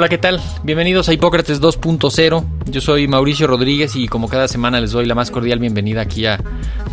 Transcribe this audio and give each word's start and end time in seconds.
Hola, 0.00 0.08
¿qué 0.08 0.16
tal? 0.16 0.40
Bienvenidos 0.62 1.10
a 1.10 1.12
Hipócrates 1.12 1.60
2.0. 1.60 2.44
Yo 2.70 2.80
soy 2.80 3.06
Mauricio 3.06 3.46
Rodríguez 3.46 3.96
y 3.96 4.08
como 4.08 4.30
cada 4.30 4.48
semana 4.48 4.80
les 4.80 4.92
doy 4.92 5.04
la 5.04 5.14
más 5.14 5.30
cordial 5.30 5.58
bienvenida 5.58 6.00
aquí 6.00 6.24
a 6.24 6.42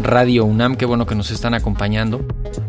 Radio 0.03 0.43
UNAM. 0.43 0.75
Qué 0.75 0.85
bueno 0.85 1.05
que 1.05 1.15
nos 1.15 1.31
están 1.31 1.53
acompañando. 1.53 2.27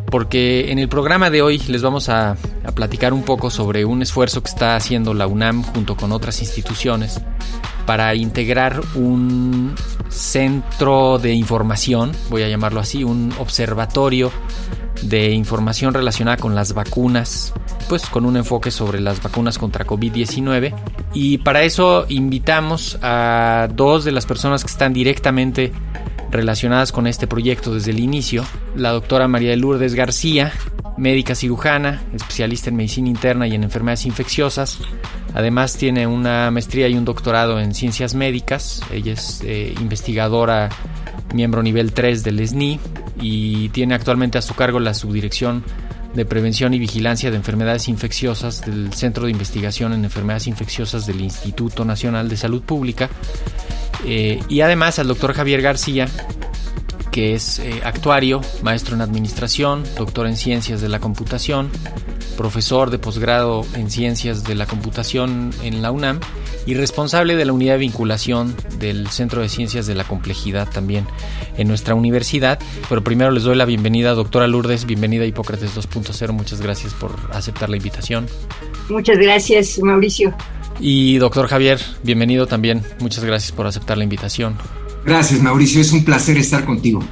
Porque 0.08 0.70
en 0.70 0.78
el 0.78 0.88
programa 0.88 1.28
de 1.30 1.42
hoy 1.42 1.58
les 1.66 1.82
vamos 1.82 2.08
a, 2.08 2.36
platicar 2.76 3.12
un 3.12 3.24
poco 3.24 3.50
sobre 3.50 3.84
un 3.84 4.00
esfuerzo 4.00 4.40
que 4.40 4.50
está 4.50 4.76
haciendo 4.76 5.12
la 5.12 5.26
UNAM 5.26 5.64
junto 5.64 5.96
con 5.96 6.12
otras 6.12 6.40
instituciones 6.40 7.20
para 7.84 8.14
integrar 8.14 8.80
un 8.94 9.74
centro 10.08 11.18
de 11.18 11.32
información, 11.32 12.12
voy 12.30 12.44
a 12.44 12.48
llamarlo 12.48 12.78
así, 12.78 13.02
un 13.02 13.34
observatorio 13.40 14.30
de 15.02 15.30
información 15.30 15.94
relacionada 15.94 16.36
con 16.36 16.54
las 16.54 16.74
vacunas, 16.74 17.52
pues 17.88 18.06
con 18.06 18.24
un 18.24 18.36
enfoque 18.36 18.70
sobre 18.70 19.00
las 19.00 19.22
vacunas 19.22 19.58
contra 19.58 19.86
COVID-19. 19.86 20.74
Y 21.14 21.38
para 21.38 21.62
eso 21.62 22.06
invitamos 22.08 22.98
a 23.02 23.68
dos 23.74 24.04
de 24.04 24.12
las 24.12 24.26
personas 24.26 24.64
que 24.64 24.70
están 24.70 24.92
directamente 24.92 25.72
relacionadas 26.30 26.92
con 26.92 27.06
este 27.06 27.26
proyecto 27.26 27.72
desde 27.74 27.90
el 27.90 28.00
inicio, 28.00 28.44
la 28.76 28.90
doctora 28.90 29.28
María 29.28 29.50
de 29.50 29.56
Lourdes 29.56 29.94
García, 29.94 30.52
médica 30.98 31.34
cirujana, 31.34 32.02
especialista 32.14 32.70
en 32.70 32.76
medicina 32.76 33.08
interna 33.08 33.46
y 33.46 33.54
en 33.54 33.64
enfermedades 33.64 34.04
infecciosas. 34.04 34.78
Además 35.34 35.76
tiene 35.76 36.06
una 36.06 36.50
maestría 36.50 36.88
y 36.88 36.94
un 36.94 37.04
doctorado 37.04 37.60
en 37.60 37.74
ciencias 37.74 38.14
médicas. 38.14 38.82
Ella 38.92 39.12
es 39.12 39.40
eh, 39.44 39.74
investigadora, 39.80 40.68
miembro 41.32 41.62
nivel 41.62 41.92
3 41.92 42.24
del 42.24 42.46
SNI 42.46 42.80
y 43.20 43.68
tiene 43.70 43.94
actualmente 43.94 44.38
a 44.38 44.42
su 44.42 44.54
cargo 44.54 44.80
la 44.80 44.94
subdirección 44.94 45.64
de 46.14 46.24
Prevención 46.24 46.74
y 46.74 46.78
Vigilancia 46.78 47.30
de 47.30 47.36
Enfermedades 47.36 47.88
Infecciosas 47.88 48.64
del 48.64 48.92
Centro 48.92 49.26
de 49.26 49.30
Investigación 49.30 49.92
en 49.92 50.04
Enfermedades 50.04 50.46
Infecciosas 50.46 51.06
del 51.06 51.20
Instituto 51.20 51.84
Nacional 51.84 52.28
de 52.28 52.36
Salud 52.36 52.62
Pública. 52.62 53.08
Eh, 54.04 54.40
y 54.48 54.60
además 54.60 54.98
al 54.98 55.08
doctor 55.08 55.32
Javier 55.34 55.60
García, 55.60 56.08
que 57.10 57.34
es 57.34 57.58
eh, 57.58 57.80
actuario, 57.84 58.40
maestro 58.62 58.94
en 58.94 59.02
Administración, 59.02 59.84
doctor 59.96 60.26
en 60.26 60.36
Ciencias 60.36 60.80
de 60.80 60.88
la 60.88 61.00
Computación, 61.00 61.70
profesor 62.36 62.90
de 62.90 62.98
posgrado 62.98 63.66
en 63.74 63.90
Ciencias 63.90 64.44
de 64.44 64.54
la 64.54 64.66
Computación 64.66 65.50
en 65.62 65.82
la 65.82 65.90
UNAM 65.90 66.20
y 66.66 66.74
responsable 66.74 67.36
de 67.36 67.44
la 67.44 67.52
unidad 67.52 67.74
de 67.74 67.80
vinculación 67.80 68.54
del 68.78 69.08
Centro 69.08 69.42
de 69.42 69.48
Ciencias 69.48 69.86
de 69.86 69.94
la 69.94 70.04
Complejidad 70.04 70.68
también 70.70 71.06
en 71.56 71.68
nuestra 71.68 71.94
universidad. 71.94 72.58
Pero 72.88 73.02
primero 73.02 73.30
les 73.30 73.42
doy 73.42 73.56
la 73.56 73.64
bienvenida, 73.64 74.12
doctora 74.12 74.46
Lourdes, 74.46 74.84
bienvenida 74.86 75.24
a 75.24 75.26
Hipócrates 75.26 75.76
2.0, 75.76 76.32
muchas 76.32 76.60
gracias 76.60 76.94
por 76.94 77.14
aceptar 77.32 77.70
la 77.70 77.76
invitación. 77.76 78.26
Muchas 78.88 79.18
gracias, 79.18 79.78
Mauricio. 79.80 80.34
Y 80.80 81.18
doctor 81.18 81.48
Javier, 81.48 81.80
bienvenido 82.02 82.46
también, 82.46 82.82
muchas 83.00 83.24
gracias 83.24 83.52
por 83.52 83.66
aceptar 83.66 83.98
la 83.98 84.04
invitación. 84.04 84.56
Gracias, 85.04 85.40
Mauricio, 85.40 85.80
es 85.80 85.92
un 85.92 86.04
placer 86.04 86.36
estar 86.36 86.64
contigo. 86.64 87.02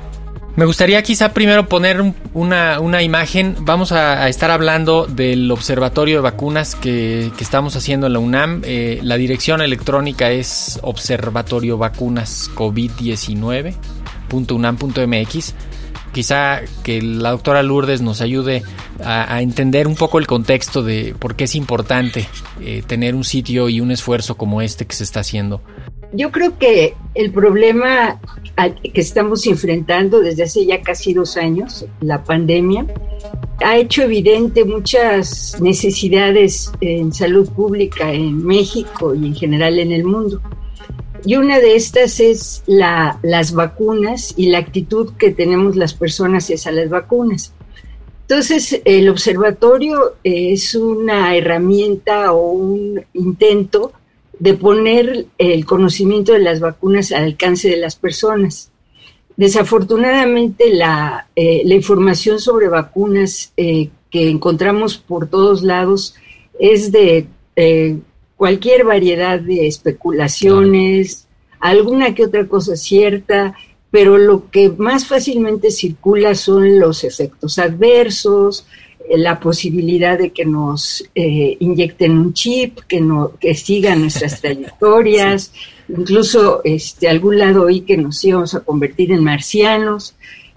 Me 0.56 0.64
gustaría 0.64 1.00
quizá 1.02 1.34
primero 1.34 1.68
poner 1.68 2.14
una, 2.32 2.80
una 2.80 3.02
imagen. 3.02 3.56
Vamos 3.60 3.92
a, 3.92 4.26
estar 4.26 4.50
hablando 4.50 5.06
del 5.06 5.50
observatorio 5.50 6.16
de 6.16 6.22
vacunas 6.22 6.74
que, 6.74 7.30
que 7.36 7.44
estamos 7.44 7.76
haciendo 7.76 8.06
en 8.06 8.14
la 8.14 8.20
UNAM. 8.20 8.62
Eh, 8.64 9.00
la 9.02 9.18
dirección 9.18 9.60
electrónica 9.60 10.30
es 10.30 10.80
observatorio 10.82 11.76
vacunas 11.76 12.50
COVID-19.unam.mx. 12.54 15.54
Quizá 16.14 16.62
que 16.82 17.02
la 17.02 17.32
doctora 17.32 17.62
Lourdes 17.62 18.00
nos 18.00 18.22
ayude 18.22 18.62
a, 19.04 19.34
a, 19.34 19.42
entender 19.42 19.86
un 19.86 19.94
poco 19.94 20.18
el 20.18 20.26
contexto 20.26 20.82
de 20.82 21.14
por 21.18 21.36
qué 21.36 21.44
es 21.44 21.54
importante 21.54 22.26
eh, 22.62 22.82
tener 22.86 23.14
un 23.14 23.24
sitio 23.24 23.68
y 23.68 23.82
un 23.82 23.90
esfuerzo 23.90 24.38
como 24.38 24.62
este 24.62 24.86
que 24.86 24.96
se 24.96 25.04
está 25.04 25.20
haciendo. 25.20 25.60
Yo 26.12 26.30
creo 26.30 26.58
que 26.58 26.94
el 27.14 27.32
problema 27.32 28.20
que 28.82 29.00
estamos 29.00 29.46
enfrentando 29.46 30.20
desde 30.20 30.44
hace 30.44 30.64
ya 30.64 30.80
casi 30.82 31.12
dos 31.12 31.36
años, 31.36 31.86
la 32.00 32.22
pandemia, 32.24 32.86
ha 33.64 33.76
hecho 33.76 34.02
evidente 34.02 34.64
muchas 34.64 35.60
necesidades 35.60 36.70
en 36.80 37.12
salud 37.12 37.50
pública 37.50 38.12
en 38.12 38.44
México 38.44 39.14
y 39.14 39.26
en 39.26 39.34
general 39.34 39.78
en 39.78 39.92
el 39.92 40.04
mundo. 40.04 40.40
Y 41.24 41.36
una 41.36 41.58
de 41.58 41.74
estas 41.74 42.20
es 42.20 42.62
la, 42.66 43.18
las 43.22 43.52
vacunas 43.52 44.34
y 44.36 44.50
la 44.50 44.58
actitud 44.58 45.12
que 45.18 45.32
tenemos 45.32 45.74
las 45.74 45.94
personas 45.94 46.48
hacia 46.48 46.70
las 46.70 46.88
vacunas. 46.88 47.52
Entonces, 48.28 48.80
el 48.84 49.08
observatorio 49.08 50.16
es 50.22 50.74
una 50.74 51.36
herramienta 51.36 52.32
o 52.32 52.52
un 52.52 53.04
intento 53.14 53.92
de 54.38 54.54
poner 54.54 55.26
el 55.38 55.64
conocimiento 55.64 56.32
de 56.32 56.41
las 56.41 56.60
vacunas 56.60 57.12
al 57.12 57.24
alcance 57.24 57.69
de 57.69 57.78
las 57.78 57.97
personas. 57.97 58.70
Desafortunadamente, 59.36 60.72
la, 60.72 61.28
eh, 61.36 61.62
la 61.64 61.74
información 61.74 62.41
sobre 62.41 62.69
vacunas 62.69 63.52
eh, 63.56 63.91
que 64.10 64.30
encontramos 64.30 64.97
por 64.97 65.28
todos 65.28 65.62
lados 65.62 66.14
es 66.58 66.91
de 66.92 67.26
eh, 67.54 67.98
cualquier 68.36 68.84
variedad 68.84 69.41
de 69.41 69.66
especulaciones, 69.66 71.26
alguna 71.60 72.14
que 72.14 72.24
otra 72.24 72.47
cosa 72.47 72.76
cierta, 72.76 73.54
pero 73.91 74.18
lo 74.18 74.50
que 74.50 74.70
más 74.70 75.06
fácilmente 75.06 75.70
circula 75.70 76.34
son 76.34 76.78
los 76.78 77.04
efectos 77.04 77.58
adversos, 77.58 78.66
la 79.16 79.38
posibilidad 79.40 80.18
de 80.18 80.30
que 80.30 80.44
nos 80.44 81.04
eh, 81.14 81.56
inyecten 81.60 82.18
un 82.18 82.32
chip, 82.32 82.80
que, 82.88 83.00
no, 83.00 83.32
que 83.40 83.54
sigan 83.54 84.00
nuestras 84.00 84.40
trayectorias, 84.42 85.52
sí. 85.52 85.94
incluso 85.96 86.60
este, 86.64 87.08
algún 87.08 87.38
lado 87.38 87.64
oí 87.64 87.82
que 87.82 87.96
nos 87.96 88.22
íbamos 88.24 88.54
a 88.54 88.60
convertir 88.60 89.12
en 89.12 89.22
marcianos. 89.22 90.14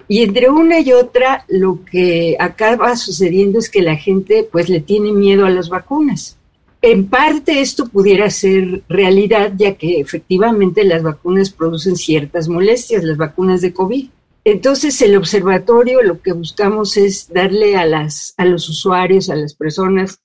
Y 0.08 0.24
entre 0.24 0.50
una 0.50 0.80
y 0.80 0.92
otra, 0.92 1.46
lo 1.48 1.86
que 1.86 2.36
acaba 2.40 2.96
sucediendo 2.96 3.60
es 3.60 3.70
que 3.70 3.84
la 3.84 3.96
gente 3.96 4.48
pues 4.52 4.68
le 4.68 4.80
tiene 4.80 5.14
miedo 5.14 5.46
a 5.46 5.52
las 5.52 5.70
vacunas. 5.70 6.36
En 6.82 7.08
parte 7.08 7.60
esto 7.60 7.88
pudiera 7.88 8.30
ser 8.30 8.84
realidad, 8.88 9.54
ya 9.56 9.76
que 9.76 10.00
efectivamente 10.00 10.84
las 10.84 11.04
vacunas 11.04 11.50
producen 11.50 11.98
ciertas 11.98 12.48
molestias, 12.48 13.04
las 13.04 13.18
vacunas 13.18 13.62
de 13.62 13.74
COVID. 13.74 14.08
Entonces, 14.44 15.02
el 15.02 15.18
observatorio 15.18 16.02
lo 16.02 16.22
que 16.22 16.32
buscamos 16.32 16.98
es 16.98 17.32
darle 17.32 17.76
a, 17.76 17.86
las, 17.86 18.34
a 18.38 18.46
los 18.46 18.70
usuarios, 18.70 19.30
a 19.30 19.36
las 19.36 19.54
personas, 19.54 20.22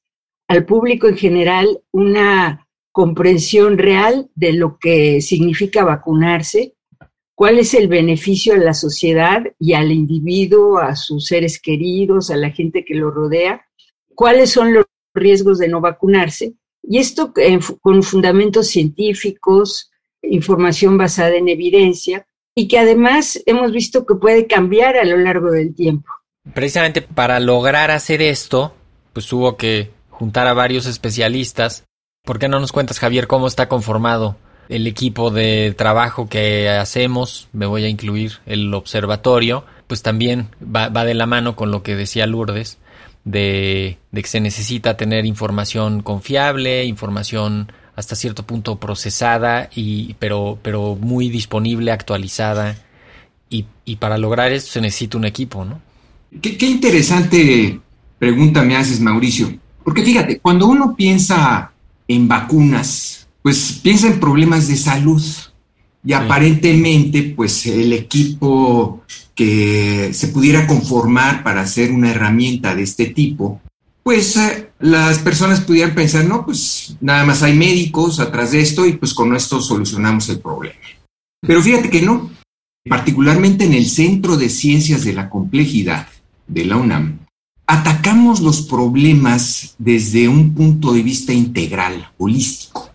al 0.48 0.64
público 0.64 1.08
en 1.08 1.16
general, 1.16 1.80
una 1.90 2.66
comprensión 2.92 3.76
real 3.76 4.30
de 4.34 4.52
lo 4.52 4.78
que 4.78 5.20
significa 5.20 5.84
vacunarse, 5.84 6.74
cuál 7.34 7.58
es 7.58 7.74
el 7.74 7.88
beneficio 7.88 8.54
a 8.54 8.58
la 8.58 8.74
sociedad 8.74 9.42
y 9.58 9.72
al 9.72 9.90
individuo, 9.90 10.78
a 10.78 10.94
sus 10.94 11.26
seres 11.26 11.60
queridos, 11.60 12.30
a 12.30 12.36
la 12.36 12.50
gente 12.50 12.84
que 12.84 12.94
lo 12.94 13.10
rodea, 13.10 13.66
cuáles 14.14 14.50
son 14.50 14.72
los 14.72 14.84
riesgos 15.12 15.58
de 15.58 15.68
no 15.68 15.80
vacunarse. 15.80 16.54
Y 16.82 16.98
esto 16.98 17.32
eh, 17.36 17.58
con 17.80 18.02
fundamentos 18.02 18.68
científicos, 18.68 19.90
información 20.22 20.96
basada 20.96 21.34
en 21.34 21.48
evidencia, 21.48 22.26
y 22.54 22.68
que 22.68 22.78
además 22.78 23.40
hemos 23.46 23.72
visto 23.72 24.06
que 24.06 24.14
puede 24.14 24.46
cambiar 24.46 24.96
a 24.96 25.04
lo 25.04 25.16
largo 25.16 25.50
del 25.50 25.74
tiempo. 25.74 26.08
Precisamente 26.54 27.02
para 27.02 27.40
lograr 27.40 27.90
hacer 27.90 28.22
esto, 28.22 28.74
pues 29.12 29.32
hubo 29.32 29.56
que 29.56 29.90
juntar 30.10 30.46
a 30.46 30.54
varios 30.54 30.86
especialistas. 30.86 31.84
¿Por 32.22 32.38
qué 32.38 32.48
no 32.48 32.60
nos 32.60 32.72
cuentas, 32.72 32.98
Javier, 32.98 33.26
cómo 33.26 33.46
está 33.46 33.68
conformado 33.68 34.36
el 34.68 34.86
equipo 34.86 35.30
de 35.30 35.74
trabajo 35.76 36.28
que 36.28 36.68
hacemos? 36.68 37.48
Me 37.52 37.66
voy 37.66 37.84
a 37.84 37.88
incluir 37.88 38.34
el 38.46 38.72
observatorio, 38.72 39.64
pues 39.86 40.02
también 40.02 40.48
va, 40.62 40.88
de 40.90 41.14
la 41.14 41.26
mano 41.26 41.56
con 41.56 41.70
lo 41.70 41.82
que 41.82 41.96
decía 41.96 42.26
Lourdes, 42.26 42.78
de, 43.24 43.98
de 44.12 44.22
que 44.22 44.28
se 44.28 44.40
necesita 44.40 44.96
tener 44.96 45.26
información 45.26 46.02
confiable, 46.02 46.84
información 46.84 47.72
hasta 47.96 48.16
cierto 48.16 48.44
punto 48.44 48.78
procesada, 48.78 49.70
y, 49.74 50.14
pero, 50.14 50.58
pero 50.62 50.96
muy 51.00 51.28
disponible, 51.28 51.92
actualizada. 51.92 52.76
Y, 53.48 53.66
y 53.84 53.96
para 53.96 54.18
lograr 54.18 54.52
esto 54.52 54.72
se 54.72 54.80
necesita 54.80 55.18
un 55.18 55.24
equipo, 55.24 55.64
¿no? 55.64 55.80
Qué, 56.40 56.56
qué 56.56 56.66
interesante 56.66 57.80
pregunta 58.18 58.62
me 58.62 58.76
haces, 58.76 59.00
Mauricio. 59.00 59.54
Porque 59.84 60.02
fíjate, 60.02 60.40
cuando 60.40 60.66
uno 60.66 60.94
piensa 60.96 61.72
en 62.08 62.26
vacunas, 62.26 63.28
pues 63.42 63.80
piensa 63.82 64.08
en 64.08 64.18
problemas 64.18 64.66
de 64.68 64.76
salud. 64.76 65.22
Y 66.06 66.12
aparentemente, 66.12 67.34
pues 67.36 67.66
el 67.66 67.92
equipo 67.92 69.02
que 69.34 70.10
se 70.12 70.28
pudiera 70.28 70.66
conformar 70.66 71.42
para 71.42 71.62
hacer 71.62 71.90
una 71.90 72.10
herramienta 72.10 72.74
de 72.74 72.82
este 72.82 73.06
tipo, 73.06 73.60
pues 74.02 74.36
eh, 74.36 74.70
las 74.84 75.18
personas 75.20 75.62
pudieran 75.62 75.94
pensar, 75.94 76.26
no, 76.26 76.44
pues 76.44 76.94
nada 77.00 77.24
más 77.24 77.42
hay 77.42 77.56
médicos 77.56 78.20
atrás 78.20 78.52
de 78.52 78.60
esto 78.60 78.84
y 78.84 78.92
pues 78.92 79.14
con 79.14 79.34
esto 79.34 79.62
solucionamos 79.62 80.28
el 80.28 80.40
problema. 80.40 80.76
Pero 81.40 81.62
fíjate 81.62 81.88
que 81.88 82.02
no, 82.02 82.30
particularmente 82.86 83.64
en 83.64 83.72
el 83.72 83.86
Centro 83.86 84.36
de 84.36 84.50
Ciencias 84.50 85.02
de 85.04 85.14
la 85.14 85.30
Complejidad 85.30 86.06
de 86.46 86.66
la 86.66 86.76
UNAM, 86.76 87.20
atacamos 87.66 88.42
los 88.42 88.60
problemas 88.60 89.74
desde 89.78 90.28
un 90.28 90.52
punto 90.52 90.92
de 90.92 91.02
vista 91.02 91.32
integral, 91.32 92.10
holístico. 92.18 92.90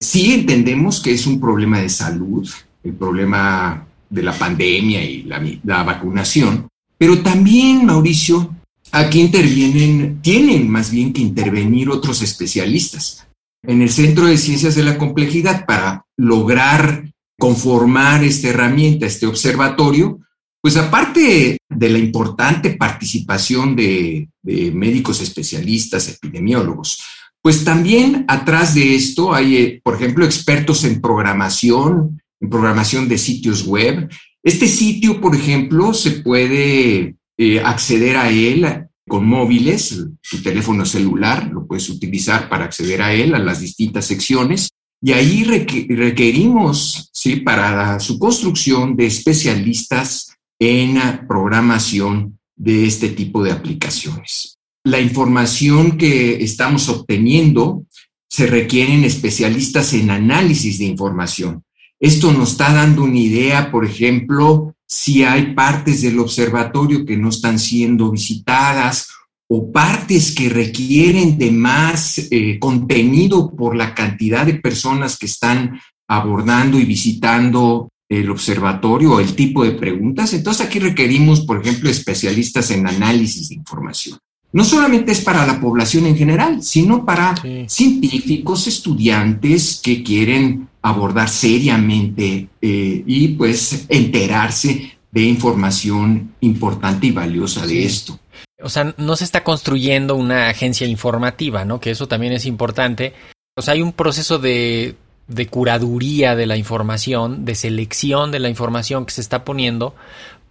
Sí 0.00 0.32
entendemos 0.32 1.00
que 1.02 1.12
es 1.12 1.26
un 1.26 1.38
problema 1.38 1.80
de 1.80 1.90
salud, 1.90 2.48
el 2.82 2.94
problema 2.94 3.86
de 4.08 4.22
la 4.22 4.32
pandemia 4.32 5.04
y 5.04 5.24
la, 5.24 5.44
la 5.64 5.82
vacunación, 5.82 6.66
pero 6.96 7.20
también, 7.20 7.84
Mauricio, 7.84 8.56
aquí 8.92 9.20
intervienen, 9.20 10.20
tienen 10.22 10.68
más 10.68 10.90
bien 10.90 11.12
que 11.12 11.22
intervenir 11.22 11.90
otros 11.90 12.22
especialistas. 12.22 13.26
En 13.62 13.82
el 13.82 13.90
Centro 13.90 14.26
de 14.26 14.38
Ciencias 14.38 14.74
de 14.74 14.84
la 14.84 14.96
Complejidad, 14.98 15.66
para 15.66 16.04
lograr 16.16 17.10
conformar 17.38 18.24
esta 18.24 18.48
herramienta, 18.48 19.06
este 19.06 19.26
observatorio, 19.26 20.20
pues 20.62 20.76
aparte 20.76 21.58
de 21.68 21.88
la 21.88 21.98
importante 21.98 22.70
participación 22.70 23.76
de, 23.76 24.28
médicos 24.42 25.20
especialistas, 25.20 26.08
epidemiólogos, 26.08 27.02
pues 27.42 27.64
también 27.64 28.24
atrás 28.28 28.74
de 28.74 28.94
esto 28.94 29.34
hay, 29.34 29.56
eh, 29.56 29.80
por 29.84 29.94
ejemplo, 29.94 30.24
expertos 30.24 30.84
en 30.84 31.00
programación, 31.00 32.20
en 32.40 32.50
programación 32.50 33.08
de 33.08 33.18
sitios 33.18 33.64
web. 33.64 34.08
Este 34.42 34.66
sitio, 34.66 35.20
por 35.20 35.34
ejemplo, 35.34 35.94
se 35.94 36.10
puede 36.22 37.16
eh, 37.38 37.60
acceder 37.60 38.16
a 38.16 38.30
él 38.30 38.86
con 39.06 39.26
móviles, 39.26 40.04
tu 40.28 40.42
teléfono 40.42 40.84
celular, 40.84 41.50
lo 41.52 41.66
puedes 41.66 41.88
utilizar 41.88 42.48
para 42.48 42.64
acceder 42.64 43.02
a 43.02 43.12
él, 43.12 43.34
a 43.34 43.38
las 43.38 43.60
distintas 43.60 44.06
secciones. 44.06 44.70
Y 45.00 45.12
ahí 45.12 45.44
requerimos, 45.44 47.10
sí, 47.12 47.36
para 47.36 48.00
su 48.00 48.18
construcción 48.18 48.96
de 48.96 49.06
especialistas 49.06 50.36
en 50.58 50.98
programación 51.28 52.38
de 52.56 52.86
este 52.86 53.10
tipo 53.10 53.42
de 53.42 53.52
aplicaciones. 53.52 54.58
La 54.84 55.00
información 55.00 55.98
que 55.98 56.42
estamos 56.42 56.88
obteniendo 56.88 57.84
se 58.28 58.46
requieren 58.46 59.04
especialistas 59.04 59.92
en 59.92 60.10
análisis 60.10 60.78
de 60.78 60.86
información. 60.86 61.62
Esto 62.00 62.32
nos 62.32 62.52
está 62.52 62.72
dando 62.72 63.04
una 63.04 63.18
idea, 63.18 63.70
por 63.70 63.84
ejemplo, 63.84 64.75
si 64.86 65.24
hay 65.24 65.54
partes 65.54 66.02
del 66.02 66.18
observatorio 66.18 67.04
que 67.04 67.16
no 67.16 67.30
están 67.30 67.58
siendo 67.58 68.10
visitadas 68.10 69.08
o 69.48 69.70
partes 69.70 70.34
que 70.34 70.48
requieren 70.48 71.38
de 71.38 71.50
más 71.50 72.18
eh, 72.30 72.58
contenido 72.58 73.54
por 73.54 73.76
la 73.76 73.94
cantidad 73.94 74.46
de 74.46 74.54
personas 74.54 75.18
que 75.18 75.26
están 75.26 75.80
abordando 76.08 76.78
y 76.78 76.84
visitando 76.84 77.90
el 78.08 78.30
observatorio 78.30 79.14
o 79.14 79.20
el 79.20 79.34
tipo 79.34 79.64
de 79.64 79.72
preguntas. 79.72 80.32
Entonces 80.32 80.66
aquí 80.66 80.78
requerimos, 80.78 81.40
por 81.40 81.60
ejemplo, 81.60 81.90
especialistas 81.90 82.70
en 82.70 82.86
análisis 82.86 83.48
de 83.48 83.56
información. 83.56 84.18
No 84.52 84.64
solamente 84.64 85.12
es 85.12 85.20
para 85.20 85.44
la 85.44 85.60
población 85.60 86.06
en 86.06 86.16
general, 86.16 86.62
sino 86.62 87.04
para 87.04 87.34
científicos, 87.66 88.66
estudiantes 88.66 89.80
que 89.82 90.02
quieren 90.02 90.68
abordar 90.88 91.28
seriamente 91.28 92.48
eh, 92.60 93.02
y 93.06 93.28
pues 93.28 93.86
enterarse 93.88 94.98
de 95.10 95.22
información 95.22 96.34
importante 96.40 97.06
y 97.08 97.10
valiosa 97.12 97.66
de 97.66 97.84
esto. 97.84 98.18
O 98.62 98.68
sea, 98.68 98.94
no 98.96 99.16
se 99.16 99.24
está 99.24 99.44
construyendo 99.44 100.14
una 100.16 100.48
agencia 100.48 100.86
informativa, 100.86 101.64
¿no? 101.64 101.80
Que 101.80 101.90
eso 101.90 102.08
también 102.08 102.32
es 102.32 102.46
importante. 102.46 103.14
O 103.56 103.62
sea, 103.62 103.74
hay 103.74 103.82
un 103.82 103.92
proceso 103.92 104.38
de 104.38 104.96
de 105.28 105.48
curaduría 105.48 106.36
de 106.36 106.46
la 106.46 106.56
información, 106.56 107.44
de 107.44 107.54
selección 107.54 108.30
de 108.30 108.38
la 108.38 108.48
información 108.48 109.06
que 109.06 109.12
se 109.12 109.20
está 109.20 109.44
poniendo 109.44 109.94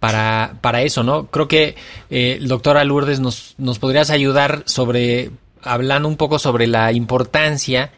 para, 0.00 0.58
para 0.60 0.82
eso, 0.82 1.02
¿no? 1.02 1.26
Creo 1.26 1.48
que, 1.48 1.76
eh, 2.10 2.38
doctora 2.42 2.84
Lourdes, 2.84 3.20
nos, 3.20 3.54
nos 3.56 3.78
podrías 3.78 4.10
ayudar 4.10 4.62
sobre, 4.66 5.30
hablando 5.62 6.08
un 6.08 6.16
poco 6.16 6.38
sobre 6.38 6.66
la 6.66 6.92
importancia 6.92 7.90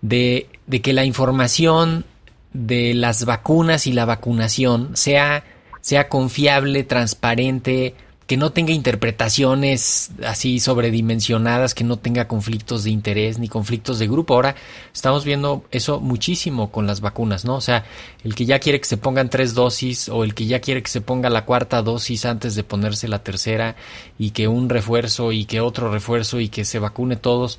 de, 0.00 0.48
de 0.66 0.80
que 0.80 0.92
la 0.92 1.04
información 1.04 2.04
de 2.52 2.94
las 2.94 3.24
vacunas 3.24 3.86
y 3.86 3.92
la 3.92 4.04
vacunación 4.04 4.90
sea, 4.94 5.44
sea 5.80 6.08
confiable, 6.08 6.84
transparente, 6.84 7.94
que 8.26 8.36
no 8.36 8.50
tenga 8.50 8.72
interpretaciones 8.72 10.10
así 10.24 10.60
sobredimensionadas, 10.60 11.74
que 11.74 11.84
no 11.84 11.98
tenga 11.98 12.28
conflictos 12.28 12.84
de 12.84 12.90
interés 12.90 13.38
ni 13.38 13.48
conflictos 13.48 13.98
de 13.98 14.06
grupo. 14.06 14.34
Ahora 14.34 14.54
estamos 14.94 15.24
viendo 15.24 15.64
eso 15.70 16.00
muchísimo 16.00 16.70
con 16.70 16.86
las 16.86 17.00
vacunas, 17.00 17.44
¿no? 17.44 17.56
O 17.56 17.60
sea, 17.60 17.84
el 18.24 18.34
que 18.34 18.46
ya 18.46 18.58
quiere 18.58 18.80
que 18.80 18.86
se 18.86 18.96
pongan 18.96 19.28
tres 19.28 19.54
dosis 19.54 20.08
o 20.08 20.24
el 20.24 20.34
que 20.34 20.46
ya 20.46 20.60
quiere 20.60 20.82
que 20.82 20.90
se 20.90 21.00
ponga 21.00 21.30
la 21.30 21.44
cuarta 21.44 21.82
dosis 21.82 22.24
antes 22.24 22.54
de 22.54 22.64
ponerse 22.64 23.08
la 23.08 23.22
tercera 23.22 23.76
y 24.18 24.30
que 24.30 24.48
un 24.48 24.68
refuerzo 24.68 25.32
y 25.32 25.44
que 25.44 25.60
otro 25.60 25.92
refuerzo 25.92 26.40
y 26.40 26.48
que 26.48 26.64
se 26.64 26.78
vacune 26.78 27.16
todos. 27.16 27.58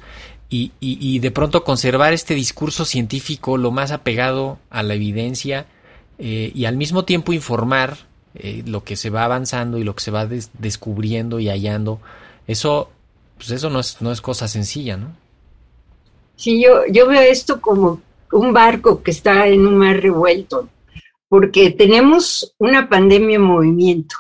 Y, 0.55 1.19
de 1.19 1.31
pronto 1.31 1.63
conservar 1.63 2.13
este 2.13 2.36
discurso 2.36 2.86
científico 2.86 3.57
lo 3.57 3.72
más 3.72 3.91
apegado 3.91 4.60
a 4.69 4.83
la 4.83 4.93
evidencia 4.93 5.65
eh, 6.19 6.51
y 6.53 6.65
al 6.65 6.77
mismo 6.77 7.05
tiempo 7.05 7.33
informar 7.33 7.98
eh, 8.36 8.62
lo 8.65 8.83
que 8.83 8.95
se 8.95 9.10
va 9.10 9.25
avanzando 9.25 9.79
y 9.79 9.83
lo 9.83 9.95
que 9.95 10.03
se 10.03 10.12
va 10.12 10.27
descubriendo 10.27 11.39
y 11.39 11.50
hallando, 11.50 12.01
eso, 12.45 12.91
pues 13.38 13.50
eso 13.50 13.72
no 13.72 13.79
es, 13.79 14.00
no 14.01 14.12
es 14.12 14.22
cosa 14.22 14.48
sencilla, 14.48 14.95
¿no? 14.95 15.15
Sí, 16.36 16.62
yo, 16.63 16.86
yo 16.88 17.07
veo 17.07 17.22
esto 17.22 17.60
como 17.60 18.01
un 18.31 18.53
barco 18.53 19.01
que 19.01 19.12
está 19.12 19.48
en 19.48 19.65
un 19.65 19.77
mar 19.77 20.01
revuelto, 20.01 20.69
porque 21.29 21.72
tenemos 21.72 22.53
una 22.60 22.89
pandemia 22.89 23.38
en 23.38 23.41
movimiento, 23.41 24.15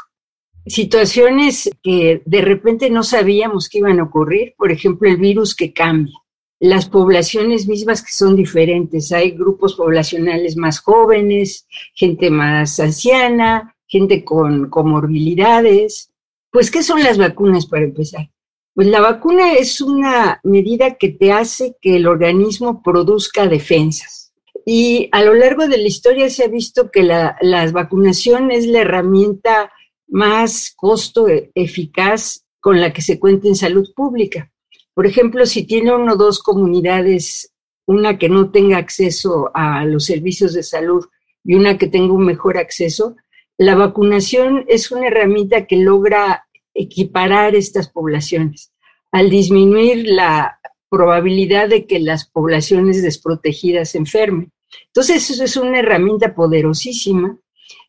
situaciones 0.65 1.69
que 1.81 2.21
de 2.25 2.41
repente 2.41 2.89
no 2.89 3.03
sabíamos 3.03 3.69
que 3.69 3.79
iban 3.79 3.99
a 3.99 4.03
ocurrir, 4.03 4.53
por 4.57 4.71
ejemplo, 4.71 5.09
el 5.09 5.17
virus 5.17 5.55
que 5.55 5.73
cambia, 5.73 6.15
las 6.63 6.87
poblaciones 6.87 7.67
mismas 7.67 8.01
que 8.01 8.13
son 8.13 8.37
diferentes, 8.37 9.11
hay 9.11 9.31
grupos 9.31 9.75
poblacionales 9.75 10.55
más 10.55 10.79
jóvenes, 10.79 11.67
gente 11.93 12.29
más 12.29 12.79
anciana, 12.79 13.75
gente 13.85 14.23
con 14.23 14.69
comorbilidades. 14.69 16.13
Pues, 16.49 16.71
¿qué 16.71 16.81
son 16.81 17.03
las 17.03 17.17
vacunas 17.17 17.65
para 17.65 17.83
empezar? 17.83 18.29
Pues 18.73 18.87
la 18.87 19.01
vacuna 19.01 19.51
es 19.55 19.81
una 19.81 20.39
medida 20.43 20.95
que 20.95 21.09
te 21.09 21.33
hace 21.33 21.75
que 21.81 21.97
el 21.97 22.07
organismo 22.07 22.81
produzca 22.81 23.45
defensas. 23.45 24.33
Y 24.65 25.09
a 25.11 25.21
lo 25.21 25.33
largo 25.33 25.67
de 25.67 25.79
la 25.79 25.87
historia 25.87 26.29
se 26.29 26.45
ha 26.45 26.47
visto 26.47 26.89
que 26.91 27.03
la 27.03 27.35
vacunación 27.73 28.51
es 28.51 28.67
la 28.67 28.79
herramienta 28.79 29.69
más 30.07 30.71
costo 30.77 31.27
eficaz 31.55 32.45
con 32.61 32.79
la 32.79 32.93
que 32.93 33.01
se 33.01 33.19
cuenta 33.19 33.49
en 33.49 33.55
salud 33.55 33.89
pública. 33.93 34.52
Por 34.93 35.07
ejemplo, 35.07 35.45
si 35.45 35.65
tiene 35.65 35.93
uno 35.93 36.13
o 36.13 36.17
dos 36.17 36.41
comunidades, 36.41 37.51
una 37.85 38.17
que 38.17 38.29
no 38.29 38.51
tenga 38.51 38.77
acceso 38.77 39.51
a 39.53 39.85
los 39.85 40.05
servicios 40.05 40.53
de 40.53 40.63
salud 40.63 41.05
y 41.43 41.55
una 41.55 41.77
que 41.77 41.87
tenga 41.87 42.13
un 42.13 42.25
mejor 42.25 42.57
acceso, 42.57 43.15
la 43.57 43.75
vacunación 43.75 44.65
es 44.67 44.91
una 44.91 45.07
herramienta 45.07 45.65
que 45.65 45.77
logra 45.77 46.45
equiparar 46.73 47.55
estas 47.55 47.89
poblaciones 47.89 48.71
al 49.11 49.29
disminuir 49.29 50.07
la 50.07 50.59
probabilidad 50.89 51.69
de 51.69 51.85
que 51.85 51.99
las 51.99 52.27
poblaciones 52.27 53.01
desprotegidas 53.01 53.91
se 53.91 53.99
enfermen. 53.99 54.51
Entonces, 54.87 55.29
eso 55.29 55.43
es 55.43 55.55
una 55.55 55.79
herramienta 55.79 56.33
poderosísima 56.33 57.37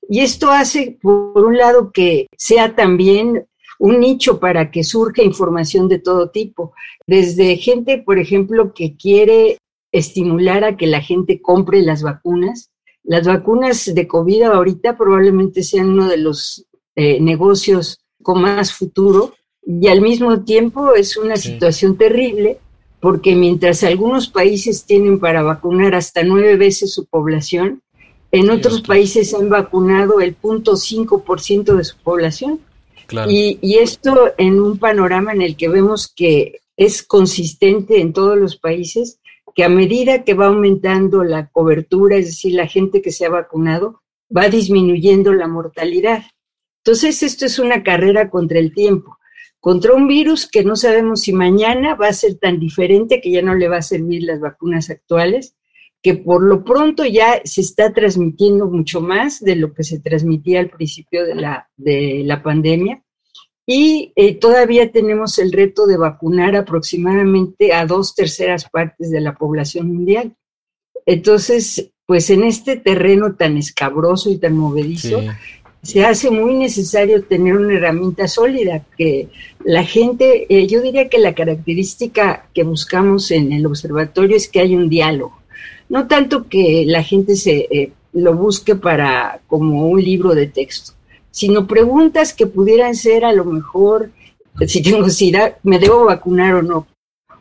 y 0.08 0.20
esto 0.20 0.50
hace, 0.50 0.99
por 1.00 1.44
un 1.44 1.56
lado, 1.56 1.92
que 1.92 2.26
sea 2.37 2.75
también 2.75 3.46
un 3.78 4.00
nicho 4.00 4.38
para 4.40 4.70
que 4.70 4.84
surja 4.84 5.22
información 5.22 5.88
de 5.88 5.98
todo 5.98 6.30
tipo, 6.30 6.72
desde 7.06 7.56
gente, 7.56 7.98
por 7.98 8.18
ejemplo, 8.18 8.72
que 8.72 8.96
quiere 8.96 9.58
estimular 9.92 10.64
a 10.64 10.76
que 10.76 10.86
la 10.86 11.00
gente 11.00 11.40
compre 11.40 11.82
las 11.82 12.02
vacunas. 12.02 12.70
Las 13.02 13.26
vacunas 13.26 13.94
de 13.94 14.08
COVID 14.08 14.42
ahorita 14.42 14.96
probablemente 14.96 15.62
sean 15.62 15.90
uno 15.90 16.08
de 16.08 16.16
los 16.16 16.66
eh, 16.96 17.20
negocios 17.20 18.00
con 18.22 18.42
más 18.42 18.72
futuro 18.72 19.34
y 19.66 19.88
al 19.88 20.00
mismo 20.00 20.42
tiempo 20.42 20.94
es 20.94 21.16
una 21.16 21.36
situación 21.36 21.96
terrible 21.96 22.58
porque 23.00 23.36
mientras 23.36 23.84
algunos 23.84 24.28
países 24.28 24.84
tienen 24.84 25.20
para 25.20 25.42
vacunar 25.42 25.94
hasta 25.94 26.22
nueve 26.22 26.56
veces 26.56 26.94
su 26.94 27.04
población, 27.04 27.82
en 28.32 28.50
otros 28.50 28.80
países 28.80 29.34
han 29.34 29.50
vacunado 29.50 30.20
el 30.20 30.36
0.5% 30.40 31.76
de 31.76 31.84
su 31.84 31.96
población. 31.98 32.60
Y, 33.28 33.58
y, 33.61 33.78
esto 33.78 34.32
en 34.38 34.61
un 34.61 34.78
panorama 34.78 35.32
en 35.32 35.42
el 35.42 35.56
que 35.56 35.68
vemos 35.68 36.12
que 36.14 36.61
es 36.76 37.02
consistente 37.02 38.00
en 38.00 38.12
todos 38.12 38.37
los 38.37 38.56
países, 38.56 39.20
que 39.54 39.64
a 39.64 39.68
medida 39.68 40.25
que 40.25 40.34
va 40.34 40.46
aumentando 40.46 41.23
la 41.23 41.49
cobertura, 41.49 42.16
es 42.16 42.26
decir, 42.26 42.54
la 42.54 42.66
gente 42.66 43.02
que 43.02 43.12
se 43.12 43.25
ha 43.25 43.30
vacunado, 43.30 44.02
va 44.34 44.49
disminuyendo 44.49 45.32
la 45.32 45.46
mortalidad. 45.46 46.25
Entonces, 46.84 47.23
esto 47.23 47.46
es 47.46 47.58
una 47.58 47.82
carrera 47.82 48.30
contra 48.30 48.58
el 48.58 48.75
tiempo, 48.75 49.18
contra 49.61 49.94
un 49.94 50.08
virus 50.08 50.49
que 50.50 50.64
no 50.64 50.76
sabemos 50.76 51.23
si 51.23 51.32
mañana 51.32 51.94
va 51.94 52.08
a 52.08 52.12
ser 52.12 52.34
tan 52.34 52.58
diferente 52.58 53.20
que 53.20 53.30
ya 53.30 53.42
no 53.42 53.54
le 53.54 53.68
va 53.68 53.78
a 53.78 53.82
servir 53.82 54.25
las 54.25 54.40
vacunas 54.40 54.90
actuales, 54.90 55.54
que 56.04 56.12
por 56.12 56.42
lo 56.42 56.62
pronto 56.62 57.06
ya 57.06 57.40
se 57.44 57.62
está 57.62 57.94
transmitiendo 57.94 58.66
mucho 58.66 59.00
más 59.00 59.40
de 59.40 59.56
lo 59.56 59.73
que 59.73 59.84
se 59.84 60.00
transmitía 60.00 60.61
al 60.61 60.68
principio 60.68 61.25
de 61.25 61.34
la, 61.34 61.70
de 61.78 62.20
la 62.26 62.42
pandemia. 62.42 63.02
Y 63.66 64.12
eh, 64.14 64.34
todavía 64.34 64.92
tenemos 64.92 65.38
el 65.38 65.50
reto 65.50 65.87
de 65.87 65.96
vacunar 65.96 66.56
aproximadamente 66.56 67.73
a 67.73 67.87
dos 67.87 68.14
terceras 68.14 68.68
partes 68.68 69.11
de 69.11 69.23
la 69.23 69.34
población 69.34 69.94
mundial. 69.94 70.37
Entonces, 71.06 71.90
pues 72.04 72.28
en 72.28 72.44
este 72.44 72.76
terreno 72.76 73.37
tan 73.37 73.56
escabroso 73.56 74.30
y 74.30 74.37
tan 74.37 74.58
movedizo, 74.58 75.23
se 75.82 76.04
hace 76.04 76.30
muy 76.30 76.52
necesario 76.52 77.25
tener 77.25 77.56
una 77.56 77.78
herramienta 77.78 78.28
sólida, 78.28 78.84
que 78.99 79.30
la 79.64 79.84
gente, 79.84 80.44
eh, 80.50 80.66
yo 80.66 80.82
diría 80.82 81.08
que 81.08 81.16
la 81.16 81.34
característica 81.34 82.50
que 82.52 82.62
buscamos 82.62 83.30
en 83.30 83.54
el 83.54 83.64
observatorio 83.64 84.37
es 84.37 84.49
que 84.49 84.61
haya 84.61 84.76
un 84.76 84.90
diálogo 84.90 85.43
no 85.88 86.06
tanto 86.06 86.48
que 86.48 86.84
la 86.86 87.02
gente 87.02 87.36
se 87.36 87.68
eh, 87.70 87.92
lo 88.12 88.34
busque 88.34 88.74
para 88.76 89.40
como 89.46 89.88
un 89.88 90.02
libro 90.02 90.34
de 90.34 90.46
texto, 90.46 90.92
sino 91.30 91.66
preguntas 91.66 92.32
que 92.32 92.46
pudieran 92.46 92.94
ser 92.94 93.24
a 93.24 93.32
lo 93.32 93.44
mejor 93.44 94.10
si 94.66 94.82
tengo 94.82 95.08
SIDA, 95.08 95.58
¿me 95.62 95.78
debo 95.78 96.04
vacunar 96.04 96.54
o 96.54 96.62
no? 96.62 96.86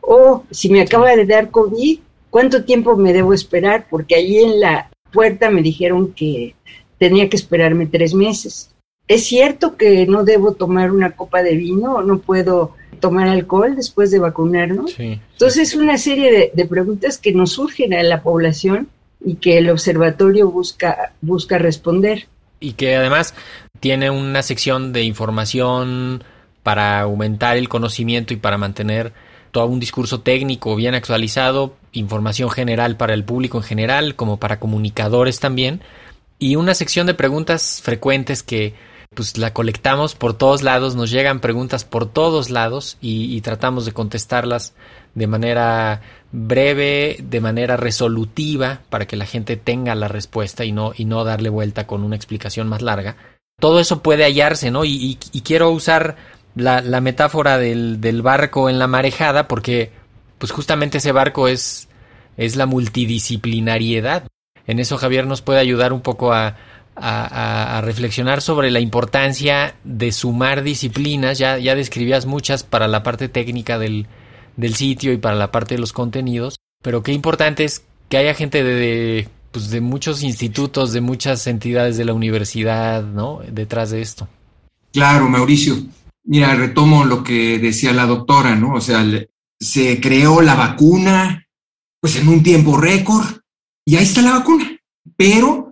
O 0.00 0.44
si 0.50 0.68
me 0.68 0.80
acaba 0.80 1.14
de 1.14 1.26
dar 1.26 1.50
COVID, 1.50 2.00
¿cuánto 2.30 2.64
tiempo 2.64 2.96
me 2.96 3.12
debo 3.12 3.32
esperar? 3.32 3.86
Porque 3.88 4.16
allí 4.16 4.38
en 4.38 4.60
la 4.60 4.90
puerta 5.12 5.50
me 5.50 5.62
dijeron 5.62 6.12
que 6.12 6.54
tenía 6.98 7.28
que 7.28 7.36
esperarme 7.36 7.86
tres 7.86 8.14
meses. 8.14 8.74
¿Es 9.06 9.24
cierto 9.24 9.76
que 9.76 10.06
no 10.06 10.24
debo 10.24 10.52
tomar 10.52 10.90
una 10.90 11.12
copa 11.12 11.42
de 11.42 11.54
vino 11.54 11.96
o 11.96 12.02
no 12.02 12.18
puedo 12.18 12.74
tomar 13.04 13.28
alcohol 13.28 13.76
después 13.76 14.10
de 14.10 14.18
vacunarnos? 14.18 14.98
Entonces, 14.98 15.74
una 15.74 15.98
serie 15.98 16.50
de, 16.54 16.64
preguntas 16.64 17.18
que 17.18 17.34
nos 17.34 17.52
surgen 17.52 17.92
a 17.92 18.02
la 18.02 18.22
población 18.22 18.88
y 19.22 19.34
que 19.34 19.58
el 19.58 19.68
observatorio 19.68 20.50
busca, 20.50 21.12
busca 21.20 21.58
responder. 21.58 22.28
Y 22.60 22.72
que 22.72 22.96
además 22.96 23.34
tiene 23.78 24.08
una 24.08 24.42
sección 24.42 24.94
de 24.94 25.02
información 25.02 26.24
para 26.62 27.00
aumentar 27.00 27.58
el 27.58 27.68
conocimiento 27.68 28.32
y 28.32 28.38
para 28.38 28.56
mantener 28.56 29.12
todo 29.50 29.66
un 29.66 29.80
discurso 29.80 30.22
técnico 30.22 30.74
bien 30.74 30.94
actualizado, 30.94 31.76
información 31.92 32.48
general 32.48 32.96
para 32.96 33.12
el 33.12 33.22
público 33.22 33.58
en 33.58 33.64
general, 33.64 34.16
como 34.16 34.38
para 34.38 34.58
comunicadores 34.58 35.40
también, 35.40 35.82
y 36.38 36.56
una 36.56 36.72
sección 36.72 37.06
de 37.06 37.12
preguntas 37.12 37.82
frecuentes 37.84 38.42
que 38.42 38.72
pues 39.14 39.38
la 39.38 39.52
colectamos 39.52 40.14
por 40.14 40.34
todos 40.34 40.62
lados, 40.62 40.94
nos 40.94 41.10
llegan 41.10 41.40
preguntas 41.40 41.84
por 41.84 42.06
todos 42.06 42.50
lados 42.50 42.98
y, 43.00 43.40
tratamos 43.40 43.86
de 43.86 43.92
contestarlas 43.92 44.74
de 45.14 45.26
manera 45.26 46.02
breve, 46.32 47.16
de 47.22 47.40
manera 47.40 47.76
resolutiva, 47.76 48.80
para 48.90 49.06
que 49.06 49.16
la 49.16 49.26
gente 49.26 49.56
tenga 49.56 49.94
la 49.94 50.08
respuesta 50.08 50.64
y 50.64 50.72
no, 50.72 50.92
y 50.96 51.04
no 51.04 51.24
darle 51.24 51.48
vuelta 51.48 51.86
con 51.86 52.02
una 52.02 52.16
explicación 52.16 52.68
más 52.68 52.82
larga. 52.82 53.16
Todo 53.60 53.80
eso 53.80 54.02
puede 54.02 54.24
hallarse, 54.24 54.70
¿no? 54.70 54.84
Y, 54.84 55.18
quiero 55.44 55.70
usar 55.70 56.16
la, 56.56 56.80
la 56.80 57.00
metáfora 57.00 57.58
del, 57.58 58.00
del, 58.00 58.22
barco 58.22 58.68
en 58.68 58.78
la 58.78 58.86
marejada, 58.86 59.48
porque 59.48 59.92
pues 60.38 60.52
justamente 60.52 60.98
ese 60.98 61.12
barco 61.12 61.48
es, 61.48 61.88
es 62.36 62.56
la 62.56 62.66
multidisciplinariedad. 62.66 64.26
En 64.66 64.78
eso 64.78 64.96
Javier 64.98 65.26
nos 65.26 65.42
puede 65.42 65.60
ayudar 65.60 65.92
un 65.92 66.00
poco 66.00 66.32
a, 66.32 66.56
a, 66.96 67.80
reflexionar 67.82 68.40
sobre 68.40 68.70
la 68.70 68.80
importancia 68.80 69.74
de 69.84 70.12
sumar 70.12 70.62
disciplinas. 70.62 71.38
Ya, 71.38 71.58
ya 71.58 71.74
describías 71.74 72.26
muchas 72.26 72.62
para 72.62 72.88
la 72.88 73.02
parte 73.02 73.28
técnica 73.28 73.78
del, 73.78 74.06
del 74.56 74.74
sitio 74.74 75.12
y 75.12 75.18
para 75.18 75.36
la 75.36 75.50
parte 75.50 75.74
de 75.74 75.80
los 75.80 75.92
contenidos, 75.92 76.56
pero 76.82 77.02
qué 77.02 77.12
importante 77.12 77.64
es 77.64 77.84
que 78.08 78.16
haya 78.16 78.34
gente 78.34 78.62
de, 78.62 79.28
pues 79.50 79.70
de 79.70 79.80
muchos 79.80 80.22
institutos, 80.22 80.92
de 80.92 81.00
muchas 81.00 81.46
entidades 81.46 81.96
de 81.96 82.04
la 82.04 82.12
universidad, 82.12 83.02
¿no? 83.02 83.40
Detrás 83.50 83.90
de 83.90 84.02
esto. 84.02 84.28
Claro, 84.92 85.28
Mauricio. 85.28 85.76
Mira, 86.24 86.54
retomo 86.54 87.04
lo 87.04 87.22
que 87.22 87.58
decía 87.58 87.92
la 87.92 88.06
doctora, 88.06 88.54
¿no? 88.56 88.74
O 88.74 88.80
sea, 88.80 89.04
se 89.60 90.00
creó 90.00 90.40
la 90.40 90.54
vacuna, 90.54 91.46
pues 92.00 92.16
en 92.16 92.28
un 92.28 92.42
tiempo 92.42 92.76
récord, 92.76 93.24
y 93.84 93.96
ahí 93.96 94.04
está 94.04 94.22
la 94.22 94.38
vacuna. 94.38 94.76
Pero 95.16 95.63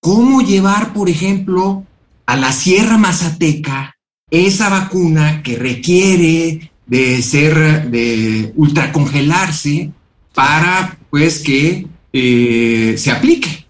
cómo 0.00 0.40
llevar, 0.40 0.92
por 0.92 1.08
ejemplo, 1.08 1.84
a 2.26 2.36
la 2.36 2.52
Sierra 2.52 2.98
Mazateca 2.98 3.96
esa 4.30 4.68
vacuna 4.68 5.42
que 5.42 5.56
requiere 5.56 6.70
de 6.86 7.22
ser, 7.22 7.90
de 7.90 8.52
ultracongelarse 8.56 9.90
para, 10.34 10.98
pues, 11.10 11.40
que 11.40 11.86
eh, 12.12 12.94
se 12.96 13.10
aplique. 13.10 13.66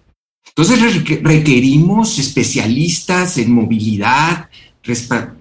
Entonces 0.49 1.21
requerimos 1.23 2.19
especialistas 2.19 3.37
en 3.37 3.53
movilidad, 3.53 4.49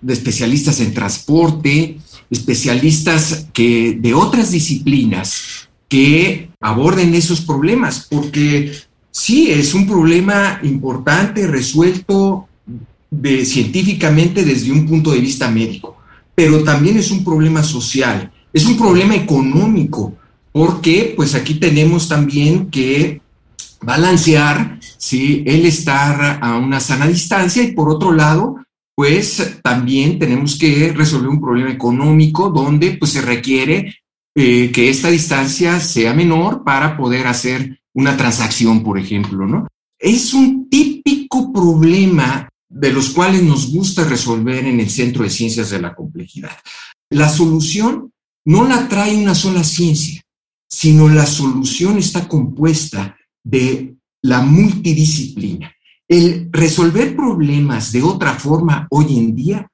especialistas 0.06 0.80
en 0.80 0.94
transporte, 0.94 1.98
especialistas 2.30 3.46
que, 3.52 3.98
de 4.00 4.14
otras 4.14 4.52
disciplinas 4.52 5.68
que 5.88 6.50
aborden 6.60 7.14
esos 7.14 7.40
problemas, 7.40 8.06
porque 8.08 8.72
Sí, 9.10 9.50
es 9.50 9.74
un 9.74 9.86
problema 9.86 10.60
importante, 10.62 11.46
resuelto 11.46 12.48
científicamente 13.44 14.44
desde 14.44 14.70
un 14.70 14.86
punto 14.86 15.10
de 15.10 15.20
vista 15.20 15.50
médico, 15.50 15.96
pero 16.34 16.62
también 16.62 16.96
es 16.96 17.10
un 17.10 17.24
problema 17.24 17.62
social, 17.62 18.30
es 18.52 18.64
un 18.66 18.76
problema 18.76 19.16
económico, 19.16 20.14
porque 20.52 21.12
pues 21.16 21.34
aquí 21.34 21.54
tenemos 21.54 22.08
también 22.08 22.70
que 22.70 23.20
balancear 23.82 24.78
¿sí? 24.96 25.42
el 25.46 25.66
estar 25.66 26.38
a 26.40 26.56
una 26.56 26.78
sana 26.78 27.08
distancia 27.08 27.62
y 27.62 27.72
por 27.72 27.88
otro 27.88 28.12
lado, 28.12 28.56
pues 28.94 29.58
también 29.62 30.18
tenemos 30.18 30.56
que 30.56 30.92
resolver 30.94 31.30
un 31.30 31.40
problema 31.40 31.70
económico 31.70 32.50
donde 32.50 32.92
pues 32.92 33.12
se 33.12 33.22
requiere 33.22 33.96
eh, 34.36 34.70
que 34.70 34.88
esta 34.88 35.08
distancia 35.08 35.80
sea 35.80 36.14
menor 36.14 36.62
para 36.62 36.96
poder 36.96 37.26
hacer 37.26 37.79
una 37.94 38.16
transacción, 38.16 38.82
por 38.82 38.98
ejemplo, 38.98 39.46
¿no? 39.46 39.68
Es 39.98 40.32
un 40.32 40.68
típico 40.68 41.52
problema 41.52 42.48
de 42.68 42.92
los 42.92 43.10
cuales 43.10 43.42
nos 43.42 43.72
gusta 43.72 44.04
resolver 44.04 44.64
en 44.64 44.80
el 44.80 44.88
Centro 44.88 45.24
de 45.24 45.30
Ciencias 45.30 45.70
de 45.70 45.80
la 45.80 45.94
Complejidad. 45.94 46.56
La 47.10 47.28
solución 47.28 48.12
no 48.46 48.66
la 48.66 48.88
trae 48.88 49.16
una 49.16 49.34
sola 49.34 49.64
ciencia, 49.64 50.22
sino 50.68 51.08
la 51.08 51.26
solución 51.26 51.98
está 51.98 52.28
compuesta 52.28 53.16
de 53.42 53.96
la 54.22 54.40
multidisciplina. 54.40 55.74
El 56.08 56.48
resolver 56.52 57.16
problemas 57.16 57.92
de 57.92 58.02
otra 58.02 58.34
forma 58.34 58.86
hoy 58.90 59.18
en 59.18 59.34
día 59.34 59.68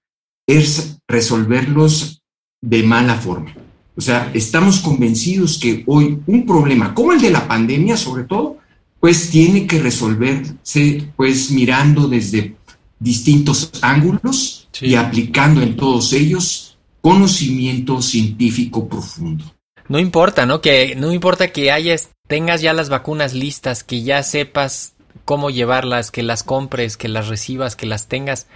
es 0.47 0.99
resolverlos 1.07 2.23
de 2.63 2.83
mala 2.83 3.17
forma. 3.17 3.55
O 3.97 4.01
sea, 4.01 4.31
estamos 4.35 4.81
convencidos 4.81 5.59
que 5.59 5.83
hoy 5.87 6.19
un 6.27 6.45
problema 6.45 6.95
como 6.95 7.13
el 7.13 7.21
de 7.21 7.31
la 7.31 7.49
pandemia, 7.49 7.97
sobre 7.97 8.25
todo, 8.25 8.59
pues 9.01 9.31
tiene 9.31 9.67
que 9.67 9.79
resolverse 9.79 11.09
pues 11.17 11.51
mirando 11.51 12.09
desde 12.09 12.57
distintos 12.99 13.71
ángulos 13.83 14.69
y 14.81 14.95
aplicando 14.95 15.63
en 15.63 15.77
todos 15.77 16.13
ellos 16.13 16.77
conocimiento 17.01 18.03
científico 18.03 18.89
profundo. 18.89 19.45
No 19.89 19.99
importa, 19.99 20.45
¿no? 20.45 20.61
Que 20.61 20.97
no 20.97 21.13
importa 21.13 21.53
que 21.53 21.71
hayas 21.71 22.11
tengas 22.27 22.61
ya 22.61 22.73
las 22.73 22.89
vacunas 22.89 23.35
listas, 23.35 23.85
que 23.85 24.03
ya 24.03 24.23
sepas 24.23 24.95
cómo 25.25 25.51
llevarlas, 25.51 26.11
que 26.11 26.23
las 26.23 26.43
compres, 26.43 26.97
que 26.97 27.09
las 27.09 27.29
recibas, 27.29 27.77
que 27.77 27.87
las 27.87 28.09
tengas. 28.09 28.47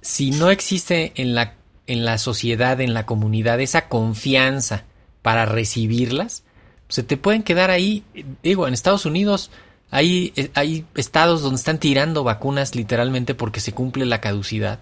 Si 0.00 0.30
no 0.30 0.50
existe 0.50 1.12
en 1.16 1.34
la 1.34 1.54
en 1.86 2.04
la 2.04 2.18
sociedad, 2.18 2.80
en 2.80 2.94
la 2.94 3.06
comunidad, 3.06 3.60
esa 3.60 3.88
confianza 3.88 4.84
para 5.22 5.46
recibirlas, 5.46 6.44
se 6.88 7.02
te 7.02 7.16
pueden 7.16 7.42
quedar 7.42 7.70
ahí. 7.70 8.04
Digo, 8.42 8.68
en 8.68 8.74
Estados 8.74 9.06
Unidos 9.06 9.50
hay, 9.90 10.32
hay 10.54 10.84
estados 10.94 11.42
donde 11.42 11.56
están 11.56 11.78
tirando 11.78 12.24
vacunas 12.24 12.74
literalmente 12.74 13.34
porque 13.34 13.60
se 13.60 13.72
cumple 13.72 14.06
la 14.06 14.20
caducidad. 14.20 14.80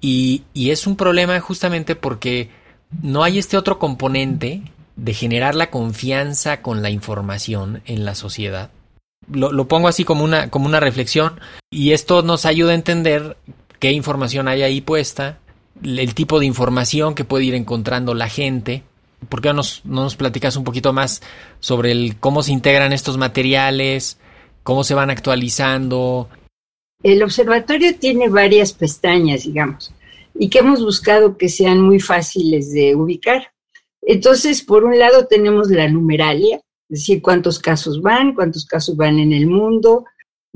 Y, 0.00 0.44
y 0.54 0.70
es 0.70 0.86
un 0.86 0.96
problema 0.96 1.38
justamente 1.40 1.96
porque 1.96 2.50
no 3.02 3.22
hay 3.22 3.38
este 3.38 3.56
otro 3.56 3.78
componente 3.78 4.62
de 4.96 5.14
generar 5.14 5.54
la 5.54 5.70
confianza 5.70 6.62
con 6.62 6.82
la 6.82 6.90
información 6.90 7.82
en 7.86 8.04
la 8.04 8.14
sociedad. 8.14 8.70
Lo, 9.30 9.50
lo, 9.50 9.66
pongo 9.66 9.88
así 9.88 10.04
como 10.04 10.24
una, 10.24 10.50
como 10.50 10.66
una 10.66 10.80
reflexión 10.80 11.40
y 11.70 11.92
esto 11.92 12.22
nos 12.22 12.46
ayuda 12.46 12.72
a 12.72 12.76
entender 12.76 13.36
qué 13.80 13.92
información 13.92 14.46
hay 14.46 14.62
ahí 14.62 14.80
puesta, 14.80 15.38
el 15.82 16.14
tipo 16.14 16.38
de 16.38 16.46
información 16.46 17.14
que 17.14 17.24
puede 17.24 17.44
ir 17.44 17.54
encontrando 17.54 18.14
la 18.14 18.28
gente. 18.28 18.82
¿Por 19.28 19.40
qué 19.40 19.48
no 19.48 19.54
nos, 19.54 19.84
no 19.84 20.02
nos 20.02 20.16
platicas 20.16 20.56
un 20.56 20.64
poquito 20.64 20.92
más 20.92 21.22
sobre 21.60 21.92
el, 21.92 22.16
cómo 22.18 22.42
se 22.42 22.52
integran 22.52 22.92
estos 22.92 23.16
materiales, 23.16 24.18
cómo 24.62 24.84
se 24.84 24.94
van 24.94 25.10
actualizando? 25.10 26.28
El 27.02 27.22
observatorio 27.22 27.96
tiene 27.98 28.28
varias 28.28 28.72
pestañas, 28.72 29.44
digamos, 29.44 29.92
y 30.34 30.48
que 30.48 30.58
hemos 30.58 30.82
buscado 30.82 31.36
que 31.36 31.48
sean 31.48 31.80
muy 31.80 32.00
fáciles 32.00 32.72
de 32.72 32.94
ubicar. 32.94 33.52
Entonces, 34.02 34.62
por 34.62 34.84
un 34.84 34.98
lado 34.98 35.26
tenemos 35.26 35.68
la 35.70 35.88
numeralia, 35.88 36.56
es 36.88 37.00
decir, 37.00 37.22
cuántos 37.22 37.58
casos 37.58 38.00
van, 38.00 38.34
cuántos 38.34 38.64
casos 38.64 38.96
van 38.96 39.18
en 39.18 39.32
el 39.32 39.46
mundo, 39.46 40.04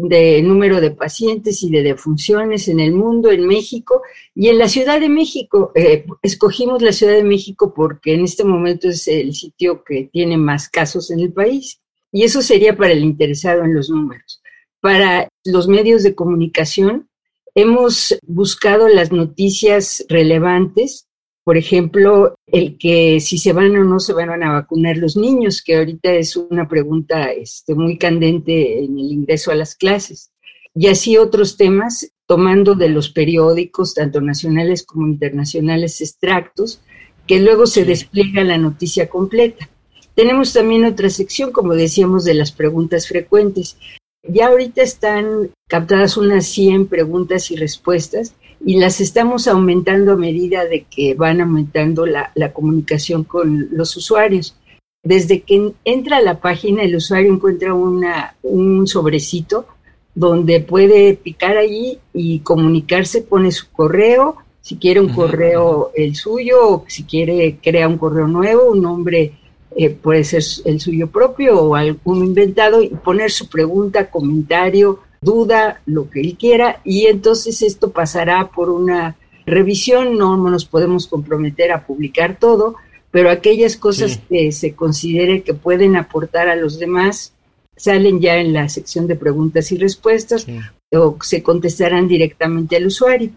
de 0.09 0.43
número 0.43 0.81
de 0.81 0.91
pacientes 0.91 1.63
y 1.63 1.71
de 1.71 1.83
defunciones 1.83 2.69
en 2.69 2.81
el 2.81 2.93
mundo, 2.93 3.31
en 3.31 3.47
México 3.47 4.03
y 4.35 4.49
en 4.49 4.59
la 4.59 4.69
Ciudad 4.69 5.01
de 5.01 5.09
México. 5.09 5.73
Eh, 5.75 6.07
escogimos 6.23 6.83
la 6.83 6.93
Ciudad 6.93 7.15
de 7.15 7.25
México 7.25 7.73
porque 7.75 8.15
en 8.15 8.25
este 8.25 8.45
momento 8.45 8.89
es 8.89 9.07
el 9.09 9.35
sitio 9.35 9.85
que 9.85 10.09
tiene 10.13 10.37
más 10.37 10.69
casos 10.69 11.11
en 11.11 11.21
el 11.21 11.33
país 11.33 11.81
y 12.13 12.25
eso 12.25 12.43
sería 12.43 12.77
para 12.77 12.93
el 12.93 13.05
interesado 13.05 13.65
en 13.65 13.75
los 13.75 13.91
números. 13.91 14.41
Para 14.81 15.29
los 15.45 15.69
medios 15.69 16.03
de 16.03 16.15
comunicación, 16.15 17.09
hemos 17.55 18.17
buscado 18.27 18.89
las 18.89 19.13
noticias 19.13 20.05
relevantes 20.09 21.07
por 21.51 21.57
ejemplo, 21.57 22.37
el 22.47 22.79
que 22.79 23.19
si 23.19 23.37
se 23.37 23.53
van 23.53 23.77
o 23.77 23.83
no 23.83 23.99
se 23.99 24.13
van 24.13 24.41
a 24.41 24.53
vacunar 24.53 24.97
los 24.99 25.17
niños, 25.17 25.65
que 25.65 25.79
ahorita 25.79 26.13
es 26.13 26.37
una 26.37 26.69
pregunta 26.69 27.33
este, 27.33 27.75
muy 27.75 27.99
candente 27.99 28.79
en 28.79 28.97
el 28.97 29.11
ingreso 29.11 29.51
a 29.51 29.57
las 29.57 29.75
clases. 29.75 30.31
Y 30.77 30.87
así 30.87 31.17
otros 31.17 31.57
temas, 31.57 32.13
tomando 32.29 32.77
de 32.77 32.89
los 32.89 33.11
periódicos, 33.11 33.95
tanto 33.95 34.21
nacionales 34.21 34.87
como 34.87 35.09
internacionales, 35.09 36.01
extractos, 36.01 36.83
que 37.27 37.41
luego 37.41 37.67
se 37.67 37.85
despliega 37.85 38.45
la 38.45 38.57
noticia 38.57 39.09
completa. 39.09 39.69
Tenemos 40.15 40.53
también 40.53 40.85
otra 40.85 41.11
sección, 41.11 41.51
como 41.51 41.75
decíamos, 41.75 42.25
de 42.25 42.35
las 42.35 42.53
preguntas 42.53 43.09
frecuentes. 43.09 43.77
Ya 44.23 44.47
ahorita 44.47 44.83
están 44.83 45.51
captadas 45.67 46.17
unas 46.17 46.47
100 46.47 46.87
preguntas 46.87 47.51
y 47.51 47.57
respuestas 47.57 48.35
y 48.65 48.79
las 48.79 49.01
estamos 49.01 49.49
aumentando 49.49 50.13
a 50.13 50.17
medida 50.17 50.65
de 50.67 50.85
que 50.85 51.15
van 51.15 51.41
aumentando 51.41 52.07
la, 52.07 52.33
comunicación 52.53 53.25
con 53.25 53.69
los 53.73 53.97
usuarios. 53.97 54.55
Desde 55.03 55.41
que 55.41 55.73
entra 55.85 56.19
a 56.19 56.23
la 56.23 56.41
página, 56.41 56.83
el 56.83 56.97
usuario 56.97 57.33
encuentra 57.33 57.73
una, 57.73 58.35
un 58.43 58.87
sobrecito 58.87 59.67
donde 60.15 60.61
puede 60.61 61.15
picar 61.15 61.57
allí 61.57 61.99
y 62.13 62.41
comunicarse, 62.41 63.23
pone 63.23 63.51
su 63.51 63.71
correo, 63.71 64.37
si 64.61 64.77
quiere 64.77 65.01
un 65.01 65.09
correo 65.09 65.93
el 65.95 66.15
suyo, 66.15 66.69
o 66.69 66.85
si 66.87 67.05
quiere 67.05 67.59
crea 67.63 67.89
un 67.89 67.97
correo 67.97 68.29
nuevo, 68.29 68.73
un 68.73 68.83
nombre 68.83 69.33
eh, 69.75 69.89
puede 69.89 70.25
ser 70.25 70.43
el 70.67 70.81
suyo 70.81 71.07
propio 71.07 71.59
o 71.61 71.75
algún 71.77 72.27
inventado, 72.27 72.83
y 72.83 72.89
poner 72.89 73.31
su 73.31 73.49
pregunta, 73.49 74.11
comentario, 74.11 74.99
duda, 75.21 75.83
lo 75.87 76.09
que 76.09 76.21
él 76.21 76.37
quiera, 76.39 76.81
y 76.85 77.07
entonces 77.07 77.63
esto 77.63 77.91
pasará 77.91 78.51
por 78.51 78.71
una 78.71 79.17
revisión, 79.47 80.17
no 80.17 80.37
nos 80.37 80.65
podemos 80.65 81.07
comprometer 81.07 81.73
a 81.73 81.87
publicar 81.87 82.39
todo, 82.39 82.77
pero 83.11 83.31
aquellas 83.31 83.77
cosas 83.77 84.21
que 84.29 84.53
se 84.53 84.75
considere 84.75 85.43
que 85.43 85.55
pueden 85.55 85.97
aportar 85.97 86.49
a 86.49 86.57
los 86.57 86.79
demás 86.79 87.33
salen 87.77 88.21
ya 88.21 88.37
en 88.37 88.53
la 88.53 88.69
sección 88.69 89.07
de 89.07 89.17
preguntas 89.17 89.73
y 89.73 89.79
respuestas 89.79 90.47
o 90.93 91.17
se 91.23 91.43
contestarán 91.43 92.07
directamente 92.07 92.77
al 92.77 92.87
usuario. 92.87 93.31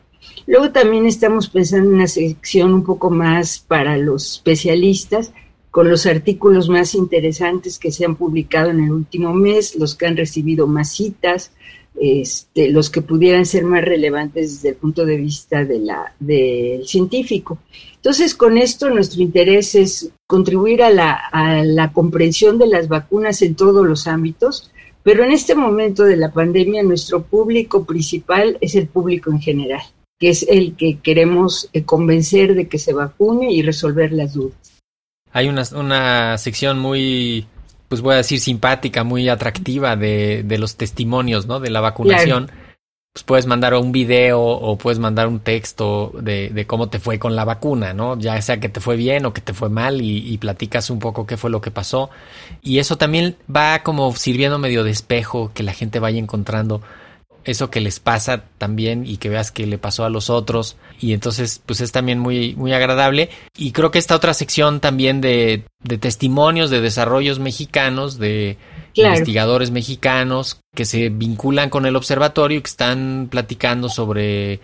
Luego 0.46 0.72
también 0.72 1.06
estamos 1.06 1.50
pensando 1.50 1.90
en 1.90 1.96
una 1.96 2.08
sección 2.08 2.74
un 2.74 2.84
poco 2.84 3.10
más 3.10 3.60
para 3.60 3.98
los 3.98 4.34
especialistas, 4.34 5.34
con 5.74 5.90
los 5.90 6.06
artículos 6.06 6.70
más 6.70 6.94
interesantes 6.94 7.80
que 7.80 7.92
se 7.92 8.06
han 8.06 8.16
publicado 8.16 8.70
en 8.70 8.84
el 8.84 8.92
último 8.92 9.34
mes, 9.34 9.76
los 9.76 9.96
que 9.96 10.06
han 10.06 10.16
recibido 10.16 10.68
más 10.68 10.92
citas, 10.92 11.52
este, 12.00 12.70
los 12.70 12.92
que 12.92 13.02
pudieran 13.02 13.48
ser 13.48 13.64
más 13.64 13.84
relevantes 13.84 14.54
desde 14.54 14.70
el 14.70 14.76
punto 14.76 15.04
de 15.04 15.18
vista 15.18 15.66
del 15.66 16.86
científico. 16.86 17.58
Entonces, 17.96 18.36
con 18.36 18.60
esto 18.60 18.92
nuestro 18.92 19.24
interés 19.24 19.74
es 19.74 20.12
contribuir 20.28 20.84
a 20.84 20.92
la, 20.92 21.14
a 21.14 21.64
la 21.64 21.92
comprensión 21.92 22.60
de 22.60 22.68
las 22.68 22.88
vacunas 22.88 23.42
en 23.42 23.56
todos 23.56 23.84
los 23.84 24.06
ámbitos, 24.06 24.70
pero 25.02 25.24
en 25.24 25.32
este 25.32 25.56
momento 25.56 26.04
de 26.04 26.18
la 26.18 26.32
pandemia 26.32 26.84
nuestro 26.84 27.24
público 27.24 27.84
principal 27.84 28.60
es 28.62 28.76
el 28.76 28.86
público 28.86 29.32
en 29.32 29.42
general, 29.42 29.82
que 30.20 30.30
es 30.30 30.46
el 30.48 30.76
que 30.76 31.00
queremos 31.00 31.68
eh, 31.74 31.84
convencer 31.84 32.54
de 32.54 32.68
que 32.68 32.78
se 32.78 32.94
vacune 32.94 33.52
y 33.52 33.64
resolver 33.64 34.14
las 34.14 34.36
dudas. 34.36 34.73
Hay 35.34 35.50
una, 35.50 35.64
una 35.76 36.38
sección 36.38 36.80
muy 36.80 37.48
pues 37.94 38.02
voy 38.02 38.16
a 38.16 38.18
decir, 38.18 38.40
simpática, 38.40 39.04
muy 39.04 39.30
atractiva 39.30 39.96
de, 39.96 40.42
de 40.42 40.58
los 40.58 40.78
testimonios, 40.78 41.46
¿no? 41.46 41.60
De 41.60 41.70
la 41.70 41.80
vacunación. 41.80 42.50
Pues 43.14 43.24
puedes 43.24 43.46
mandar 43.46 43.76
un 43.76 43.92
video 43.92 44.42
o 44.42 44.76
puedes 44.80 44.98
mandar 44.98 45.28
un 45.28 45.40
texto 45.42 46.12
de, 46.20 46.50
de, 46.50 46.66
cómo 46.66 46.90
te 46.90 46.98
fue 46.98 47.20
con 47.20 47.36
la 47.36 47.46
vacuna, 47.46 47.94
¿no? 47.94 48.18
Ya 48.18 48.42
sea 48.42 48.60
que 48.60 48.68
te 48.68 48.80
fue 48.80 48.96
bien 48.96 49.28
o 49.28 49.34
que 49.34 49.42
te 49.42 49.54
fue 49.54 49.70
mal 49.70 50.02
y, 50.02 50.28
y, 50.28 50.40
platicas 50.40 50.90
un 50.90 50.98
poco 50.98 51.28
qué 51.28 51.38
fue 51.38 51.52
lo 51.52 51.62
que 51.62 51.70
pasó. 51.70 52.10
Y 52.64 52.80
eso 52.80 52.98
también 52.98 53.36
va 53.56 53.84
como 53.84 54.16
sirviendo 54.16 54.58
medio 54.58 54.84
de 54.84 54.90
espejo, 54.90 55.52
que 55.54 55.62
la 55.62 55.74
gente 55.74 56.00
vaya 56.00 56.18
encontrando 56.18 56.82
eso 57.46 57.70
que 57.70 57.82
les 57.82 58.00
pasa 58.00 58.46
también 58.58 59.06
y 59.06 59.18
que 59.18 59.30
veas 59.30 59.52
que 59.52 59.66
le 59.68 59.78
pasó 59.78 60.06
a 60.06 60.10
los 60.10 60.30
otros. 60.30 60.78
Y 61.00 61.14
entonces 61.14 61.62
pues 61.66 61.82
es 61.82 61.92
también 61.92 62.20
muy 62.20 62.56
muy 62.56 62.74
agradable. 62.74 63.30
Y 63.58 63.72
creo 63.72 63.92
que 63.92 64.00
esta 64.00 64.16
otra 64.16 64.34
sección 64.34 64.80
también 64.80 65.22
de, 65.22 65.66
de 65.84 65.98
testimonios 65.98 66.70
de 66.70 66.82
desarrollos 66.82 67.40
mexicanos 67.40 68.18
de 68.18 68.58
investigadores 68.96 69.72
mexicanos 69.72 70.60
que 70.76 70.86
se 70.86 71.10
vinculan 71.10 71.70
con 71.70 71.86
el 71.86 71.96
observatorio 71.96 72.60
y 72.60 72.62
que 72.62 72.70
están 72.70 73.28
platicando 73.30 73.90
sobre 73.90 74.60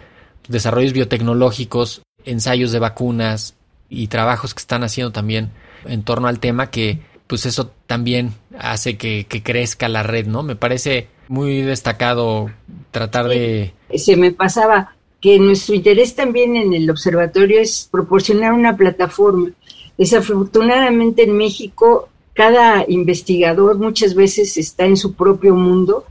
desarrollos 0.47 0.93
biotecnológicos 0.93 2.01
ensayos 2.25 2.71
de 2.71 2.79
vacunas 2.79 3.55
y 3.89 4.07
trabajos 4.07 4.53
que 4.53 4.59
están 4.59 4.83
haciendo 4.83 5.11
también 5.11 5.51
en 5.85 6.03
torno 6.03 6.27
al 6.27 6.39
tema 6.39 6.69
que 6.69 6.99
pues 7.27 7.45
eso 7.45 7.71
también 7.87 8.33
hace 8.57 8.97
que, 8.97 9.25
que 9.27 9.43
crezca 9.43 9.87
la 9.87 10.03
red, 10.03 10.25
¿no? 10.25 10.41
Me 10.41 10.55
parece 10.55 11.07
muy 11.29 11.61
destacado 11.61 12.51
tratar 12.91 13.29
de... 13.29 13.71
Se 13.95 14.17
me 14.17 14.31
pasaba 14.31 14.95
que 15.21 15.39
nuestro 15.39 15.75
interés 15.75 16.15
también 16.15 16.57
en 16.57 16.73
el 16.73 16.89
observatorio 16.89 17.61
es 17.61 17.87
proporcionar 17.89 18.51
una 18.51 18.75
plataforma. 18.75 19.51
Desafortunadamente 19.97 21.23
en 21.23 21.37
México 21.37 22.09
cada 22.39 22.85
investigador 22.87 23.77
muchas 23.77 24.15
veces 24.15 24.55
está 24.55 24.85
en 24.85 24.95
su 24.95 25.13
propio 25.13 25.55
mundo 25.55 26.05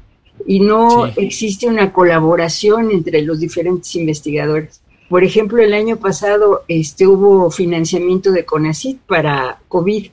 y 0.46 0.60
no 0.60 1.06
existe 1.06 1.66
una 1.66 1.90
colaboración 1.90 2.90
entre 2.90 3.22
los 3.22 3.40
diferentes 3.40 3.96
investigadores. 3.96 4.82
Por 5.08 5.24
ejemplo, 5.24 5.62
el 5.62 5.72
año 5.72 5.96
pasado 5.96 6.64
este, 6.68 7.06
hubo 7.06 7.50
financiamiento 7.50 8.30
de 8.30 8.44
CONACYT 8.44 9.00
para 9.06 9.58
COVID, 9.68 10.10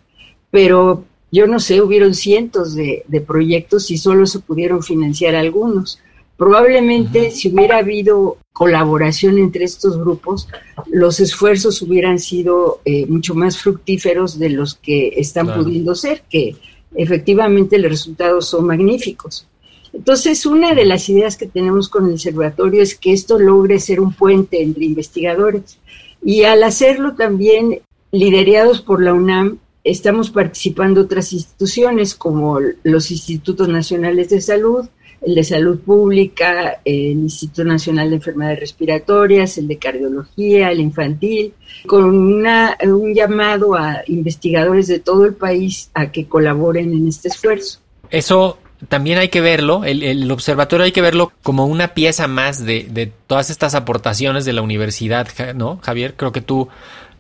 pero 0.52 1.04
yo 1.36 1.48
no 1.48 1.60
sé, 1.60 1.82
hubieron 1.82 2.14
cientos 2.14 2.76
de, 2.76 3.04
proyectos 3.28 3.92
y 3.92 3.98
solo 3.98 4.26
se 4.26 4.40
pudieron 4.40 4.82
financiar 4.82 5.36
algunos. 5.36 6.00
Probablemente 6.38 7.30
si 7.32 7.50
hubiera 7.50 7.80
habido 7.80 8.38
colaboración 8.54 9.38
entre 9.38 9.66
estos 9.66 10.00
grupos, 10.00 10.48
los 10.88 11.20
esfuerzos 11.20 11.82
hubieran 11.82 12.20
sido 12.20 12.80
eh, 12.86 13.06
mucho 13.08 13.36
más 13.36 13.58
fructíferos 13.58 14.40
de 14.40 14.50
los 14.50 14.76
que 14.76 15.10
están 15.18 15.54
pudiendo 15.54 15.94
ser, 15.94 16.24
que 16.30 16.56
efectivamente 16.96 17.80
los 17.80 17.92
resultados 17.92 18.48
son 18.48 18.68
magníficos. 18.68 19.46
Entonces, 19.92 20.46
una 20.46 20.74
de 20.74 20.86
las 20.86 21.10
ideas 21.10 21.36
que 21.36 21.48
tenemos 21.48 21.90
con 21.90 22.06
el 22.08 22.14
observatorio 22.14 22.82
es 22.82 22.96
que 22.96 23.12
esto 23.12 23.40
logre 23.40 23.80
ser 23.80 24.00
un 24.00 24.14
puente 24.14 24.62
entre 24.62 24.86
investigadores. 24.86 25.80
Y 26.24 26.44
al 26.44 26.64
hacerlo 26.64 27.16
también, 27.16 27.82
liderados 28.12 28.82
por 28.82 29.04
la 29.04 29.14
UNAM, 29.14 29.60
estamos 29.86 30.32
participando 30.32 31.02
otras 31.02 31.32
instituciones 31.32 32.16
como 32.16 32.60
los 32.84 33.12
Institutos 33.12 33.70
Nacionales 33.70 34.30
de 34.30 34.42
Salud, 34.42 34.86
el 35.22 35.36
de 35.36 35.44
Salud 35.44 35.80
Pública, 35.80 36.82
el 36.84 37.20
Instituto 37.20 37.64
Nacional 37.64 38.10
de 38.10 38.16
Enfermedades 38.18 38.60
Respiratorias, 38.60 39.58
el 39.58 39.68
de 39.68 39.78
Cardiología, 39.78 40.72
el 40.72 40.80
infantil, 40.80 41.54
con 41.88 42.04
una, 42.04 42.76
un 42.84 43.14
llamado 43.14 43.76
a 43.76 44.02
investigadores 44.08 44.88
de 44.88 45.00
todo 45.00 45.26
el 45.26 45.36
país 45.36 45.92
a 45.94 46.12
que 46.12 46.28
colaboren 46.28 46.92
en 46.92 47.08
este 47.08 47.30
esfuerzo. 47.30 47.80
Eso 48.10 48.58
también 48.90 49.20
hay 49.20 49.30
que 49.30 49.42
verlo, 49.42 49.84
el, 49.86 50.30
observatorio 50.32 50.86
hay 50.86 50.92
que 50.92 51.02
verlo 51.02 51.32
como 51.44 51.66
una 51.66 51.94
pieza 51.94 52.28
más 52.28 52.66
de, 52.66 52.88
de, 52.90 53.12
todas 53.28 53.50
estas 53.50 53.74
aportaciones 53.74 54.46
de 54.46 54.54
la 54.54 54.62
universidad, 54.62 55.28
¿no, 55.56 55.80
Javier? 55.82 56.16
Creo 56.16 56.32
que 56.32 56.42
tú, 56.42 56.68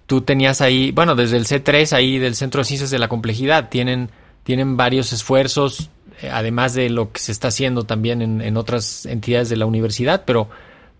tú 0.05 0.21
tenías 0.21 0.61
ahí, 0.61 0.91
bueno, 0.91 1.15
desde 1.15 1.37
el 1.37 1.45
C3, 1.45 1.93
ahí 1.93 2.19
del 2.19 2.35
Centro 2.35 2.61
de 2.61 2.65
Ciencias 2.65 2.91
de 2.91 2.99
la 2.99 3.07
Complejidad, 3.07 3.69
tienen, 3.69 4.09
tienen 4.43 4.77
varios 4.77 5.13
esfuerzos, 5.13 5.89
eh, 6.21 6.29
además 6.31 6.73
de 6.73 6.89
lo 6.89 7.11
que 7.11 7.19
se 7.19 7.31
está 7.31 7.47
haciendo 7.47 7.83
también 7.83 8.21
en, 8.21 8.41
en, 8.41 8.57
otras 8.57 9.05
entidades 9.05 9.49
de 9.49 9.57
la 9.57 9.65
universidad, 9.65 10.23
pero, 10.25 10.49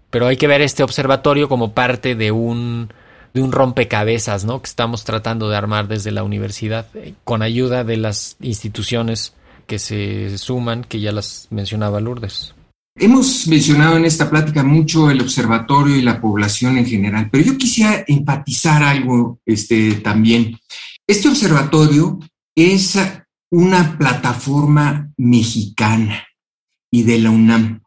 pero 0.09 0.27
hay 0.27 0.37
que 0.37 0.47
ver 0.47 0.61
este 0.61 0.83
observatorio 0.83 1.47
como 1.47 1.73
parte 1.73 2.15
de 2.15 2.31
un, 2.31 2.89
de 3.33 3.41
un 3.41 3.51
rompecabezas, 3.51 4.45
¿no? 4.45 4.61
Que 4.61 4.67
estamos 4.67 5.03
tratando 5.03 5.49
de 5.49 5.57
armar 5.57 5.87
desde 5.87 6.11
la 6.11 6.23
universidad, 6.23 6.87
eh, 6.95 7.13
con 7.23 7.41
ayuda 7.41 7.83
de 7.83 7.97
las 7.97 8.37
instituciones 8.41 9.35
que 9.67 9.77
se 9.79 10.37
suman, 10.37 10.83
que 10.83 10.99
ya 10.99 11.11
las 11.11 11.47
mencionaba 11.51 11.99
Lourdes. 11.99 12.54
Hemos 12.97 13.45
mencionado 13.49 13.97
en 13.97 14.05
esta 14.05 14.29
plática 14.29 14.63
mucho 14.63 15.12
el 15.12 15.19
observatorio 15.19 15.97
y 15.97 16.01
la 16.01 16.21
población 16.21 16.77
en 16.77 16.86
general, 16.86 17.29
pero 17.29 17.43
yo 17.43 17.58
quisiera 17.58 18.05
enfatizar 18.08 18.81
algo 18.81 19.41
este, 19.45 19.95
también. 19.95 20.58
Este 21.05 21.27
observatorio 21.27 22.19
es 22.55 22.97
una 23.51 23.97
plataforma 23.97 25.12
mexicana 25.17 26.25
y 26.89 27.03
de 27.03 27.19
la 27.19 27.31
UNAM. 27.31 27.81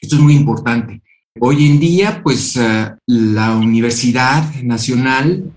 Esto 0.00 0.14
es 0.14 0.22
muy 0.22 0.34
importante. 0.34 1.02
Hoy 1.40 1.66
en 1.66 1.80
día, 1.80 2.22
pues 2.22 2.56
eh, 2.56 2.94
la 3.06 3.56
Universidad 3.56 4.54
Nacional 4.62 5.52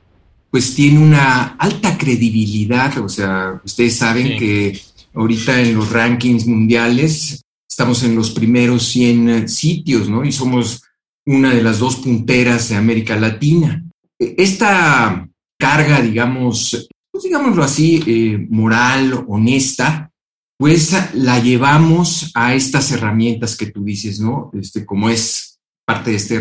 pues 0.50 0.74
tiene 0.74 1.00
una 1.00 1.56
alta 1.60 1.98
credibilidad, 1.98 2.98
o 2.98 3.10
sea, 3.10 3.62
ustedes 3.64 3.98
saben 3.98 4.40
que 4.40 4.80
ahorita 5.14 5.62
en 5.62 5.76
los 5.76 5.92
rankings 5.92 6.48
mundiales 6.48 7.45
estamos 7.76 8.04
en 8.04 8.16
los 8.16 8.32
primeros 8.32 8.84
100 8.84 9.50
sitios, 9.50 10.08
¿no? 10.08 10.24
Y 10.24 10.32
somos 10.32 10.82
una 11.26 11.54
de 11.54 11.62
las 11.62 11.80
dos 11.80 11.98
punteras 11.98 12.70
de 12.70 12.78
América 12.78 13.18
Latina. 13.18 13.84
Esta 14.18 15.28
carga, 15.60 16.00
digamos, 16.00 16.88
pues 17.12 17.24
digámoslo 17.26 17.66
así, 17.66 18.02
eh, 18.08 18.48
moral, 18.50 19.26
honesta, 19.28 20.10
pues 20.58 20.96
la 21.16 21.40
llevamos 21.40 22.32
a 22.34 22.56
estas 22.56 22.94
herramientas 22.94 23.58
que 23.58 23.66
tú 23.66 23.84
dices, 23.84 24.22
¿no? 24.22 24.52
Este, 24.54 24.86
como 24.86 25.10
es 25.10 25.60
parte 25.86 26.12
de 26.12 26.16
este 26.16 26.40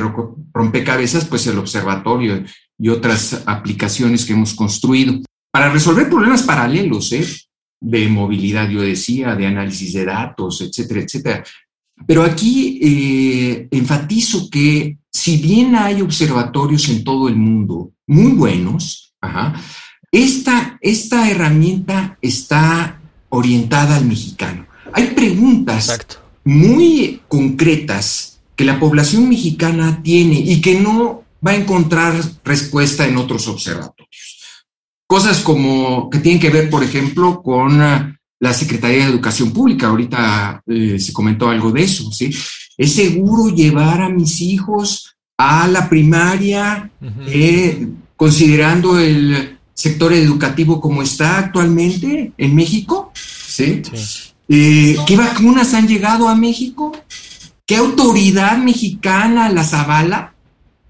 rompecabezas, 0.53 1.25
pues 1.25 1.49
el 1.49 1.59
observatorio 1.59 2.45
y 2.79 2.91
otras 2.91 3.43
aplicaciones 3.45 4.25
que 4.25 4.35
hemos 4.35 4.55
construido 4.55 5.21
para 5.53 5.69
resolver 5.69 6.09
problemas 6.09 6.45
paralelos, 6.45 7.11
¿eh? 7.13 7.27
De 7.81 8.09
movilidad, 8.09 8.69
yo 8.69 8.81
decía, 8.83 9.35
de 9.35 9.47
análisis 9.47 9.93
de 9.93 10.05
datos, 10.05 10.61
etcétera, 10.61 11.01
etcétera. 11.01 11.45
Pero 12.07 12.23
aquí 12.23 12.81
eh, 12.83 13.69
enfatizo 13.71 14.49
que 14.51 14.99
si 15.11 15.37
bien 15.37 15.77
hay 15.77 16.01
observatorios 16.01 16.89
en 16.89 17.05
todo 17.05 17.29
el 17.29 17.37
mundo 17.37 17.93
muy 18.07 18.33
buenos, 18.33 19.15
ajá, 19.21 19.55
esta, 20.11 20.79
esta 20.81 21.31
herramienta 21.31 22.19
está 22.21 23.01
orientada 23.29 23.97
al 23.97 24.05
mexicano. 24.05 24.67
Hay 24.93 25.09
preguntas 25.09 26.21
muy 26.45 27.21
concretas 27.27 28.41
que 28.55 28.65
la 28.65 28.79
población 28.79 29.29
mexicana 29.29 30.03
tiene 30.03 30.39
y 30.39 30.61
que 30.61 30.79
no 30.79 31.25
va 31.45 31.53
a 31.53 31.57
encontrar 31.57 32.15
respuesta 32.45 33.07
en 33.07 33.17
otros 33.17 33.49
observatorios. 33.49 34.44
Cosas 35.07 35.41
como 35.41 36.09
que 36.11 36.19
tienen 36.19 36.41
que 36.41 36.51
ver, 36.51 36.71
por 36.71 36.83
ejemplo, 36.83 37.43
con 37.43 37.81
ah, 37.81 38.19
la 38.41 38.53
Secretaría 38.53 39.05
de 39.05 39.11
Educación 39.11 39.53
Pública. 39.53 39.89
Ahorita 39.89 40.63
eh, 40.67 40.99
se 40.99 41.13
comentó 41.13 41.49
algo 41.49 41.71
de 41.73 41.83
eso, 41.83 42.11
¿sí? 42.13 42.31
¿Es 42.77 42.95
seguro 42.95 43.55
llevar 43.55 44.03
a 44.03 44.09
mis 44.09 44.41
hijos 44.41 45.15
a 45.37 45.67
la 45.69 45.89
primaria 45.89 46.91
eh, 47.27 47.89
considerando 48.17 48.99
el 48.99 49.59
sector 49.75 50.13
educativo 50.13 50.81
como 50.81 51.03
está 51.03 51.39
actualmente 51.39 52.33
en 52.37 52.55
México? 52.55 53.13
¿Sí? 53.15 53.83
Eh, 54.49 54.97
¿Qué 55.07 55.17
vacunas 55.17 55.75
han 55.75 55.89
llegado 55.89 56.29
a 56.29 56.35
México? 56.35 56.93
¿Qué 57.67 57.77
autoridad 57.77 58.59
mexicana 58.59 59.49
las 59.49 59.73
avala? 59.73 60.35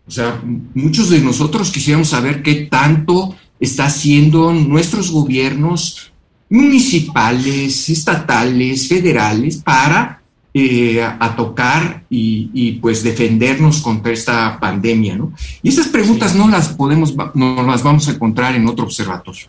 O 0.07 0.11
sea, 0.11 0.41
muchos 0.75 1.11
de 1.11 1.21
nosotros 1.21 1.71
quisiéramos 1.71 2.09
saber 2.09 2.43
qué 2.43 2.67
tanto 2.71 3.35
está 3.65 3.87
haciendo 3.87 4.53
nuestros 4.53 5.11
gobiernos 5.11 6.13
municipales, 6.49 7.89
estatales, 7.89 8.89
federales 8.89 9.57
para 9.57 10.23
eh, 10.57 11.03
a 11.03 11.35
tocar 11.35 12.05
y, 12.09 12.79
pues 12.81 13.03
defendernos 13.03 13.81
contra 13.81 14.13
esta 14.13 14.61
pandemia, 14.61 15.17
¿no? 15.17 15.33
Y 15.63 15.71
esas 15.71 15.89
preguntas 15.89 16.37
no 16.37 16.49
las 16.49 16.69
podemos, 16.69 17.13
no 17.35 17.63
las 17.65 17.83
vamos 17.83 18.07
a 18.07 18.13
encontrar 18.13 18.55
en 18.55 18.69
otro 18.69 18.85
observatorio, 18.85 19.47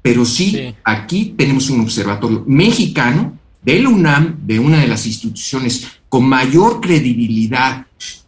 pero 0.00 0.24
sí, 0.24 0.74
aquí 0.84 1.34
tenemos 1.36 1.68
un 1.68 1.80
observatorio 1.80 2.44
mexicano 2.46 3.38
de 3.60 3.80
la 3.80 3.90
UNAM, 3.90 4.38
de 4.46 4.58
una 4.58 4.80
de 4.80 4.88
las 4.88 5.04
instituciones 5.04 5.86
con 6.08 6.26
mayor 6.26 6.80
credibilidad 6.80 7.84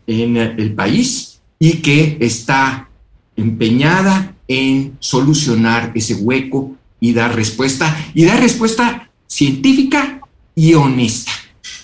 en 0.07 0.37
el 0.37 0.75
país 0.75 1.41
y 1.59 1.75
que 1.79 2.19
está 2.21 2.91
empeñada 3.35 4.35
en 4.51 4.97
solucionar 4.99 5.93
ese 5.95 6.15
hueco 6.15 6.75
y 6.99 7.13
dar 7.13 7.37
respuesta, 7.37 7.97
y 8.15 8.25
dar 8.25 8.41
respuesta 8.41 9.09
científica 9.29 10.21
y 10.57 10.75
honesta. 10.75 11.31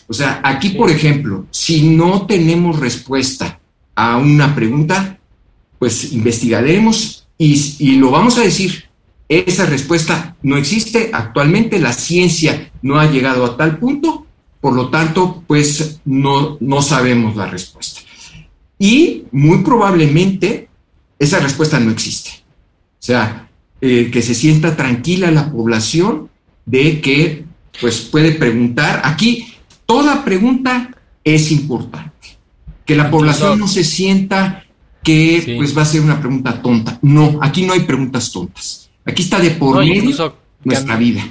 O 0.09 0.13
sea, 0.13 0.41
aquí, 0.43 0.71
por 0.71 0.91
ejemplo, 0.91 1.47
si 1.53 1.89
no 1.89 2.27
tenemos 2.27 2.81
respuesta 2.81 3.61
a 3.95 4.17
una 4.17 4.53
pregunta, 4.53 5.17
pues 5.79 6.13
investigaremos 6.13 7.29
y, 7.39 7.97
lo 7.99 8.11
vamos 8.11 8.37
a 8.37 8.43
decir. 8.43 8.85
Esa 9.29 9.67
respuesta 9.67 10.37
no 10.43 10.57
existe 10.57 11.11
actualmente, 11.13 11.79
la 11.79 11.93
ciencia 11.93 12.73
no 12.83 12.99
ha 12.99 13.11
llegado 13.11 13.45
a 13.45 13.57
tal 13.57 13.79
punto, 13.79 14.27
por 14.61 14.75
lo 14.75 14.89
tanto, 14.89 15.45
pues 15.47 16.01
no, 16.05 16.57
no 16.61 16.83
sabemos 16.83 17.37
la 17.37 17.47
respuesta. 17.47 18.01
Y 18.77 19.25
muy 19.31 19.63
probablemente 19.63 20.69
esa 21.19 21.39
respuesta 21.39 21.79
no 21.79 21.93
existe. 21.93 22.46
O 23.07 23.13
sea, 23.13 23.49
eh, 23.81 24.11
que 24.11 24.21
se 24.23 24.35
sienta 24.35 24.77
tranquila 24.77 25.31
la 25.31 25.51
población 25.51 26.29
de 26.65 27.01
que 27.01 27.45
pues 27.81 28.01
puede 28.01 28.33
preguntar. 28.33 29.03
Aquí 29.05 29.47
Toda 29.87 30.25
pregunta 30.25 30.91
es 31.23 31.53
importante. 31.53 32.13
Que 32.85 32.97
la 32.97 33.11
población 33.11 33.59
no 33.59 33.69
se 33.69 33.85
sienta 33.85 34.65
que 35.03 35.55
pues 35.57 35.77
va 35.77 35.83
a 35.83 35.87
ser 35.87 36.01
una 36.01 36.21
pregunta 36.21 36.61
tonta. 36.61 36.99
No, 37.03 37.39
aquí 37.41 37.65
no 37.65 37.73
hay 37.73 37.81
preguntas 37.81 38.31
tontas. 38.33 38.91
Aquí 39.05 39.23
está 39.23 39.39
de 39.39 39.51
por 39.53 39.79
medio 39.79 40.35
nuestra 40.65 40.97
vida. 40.97 41.25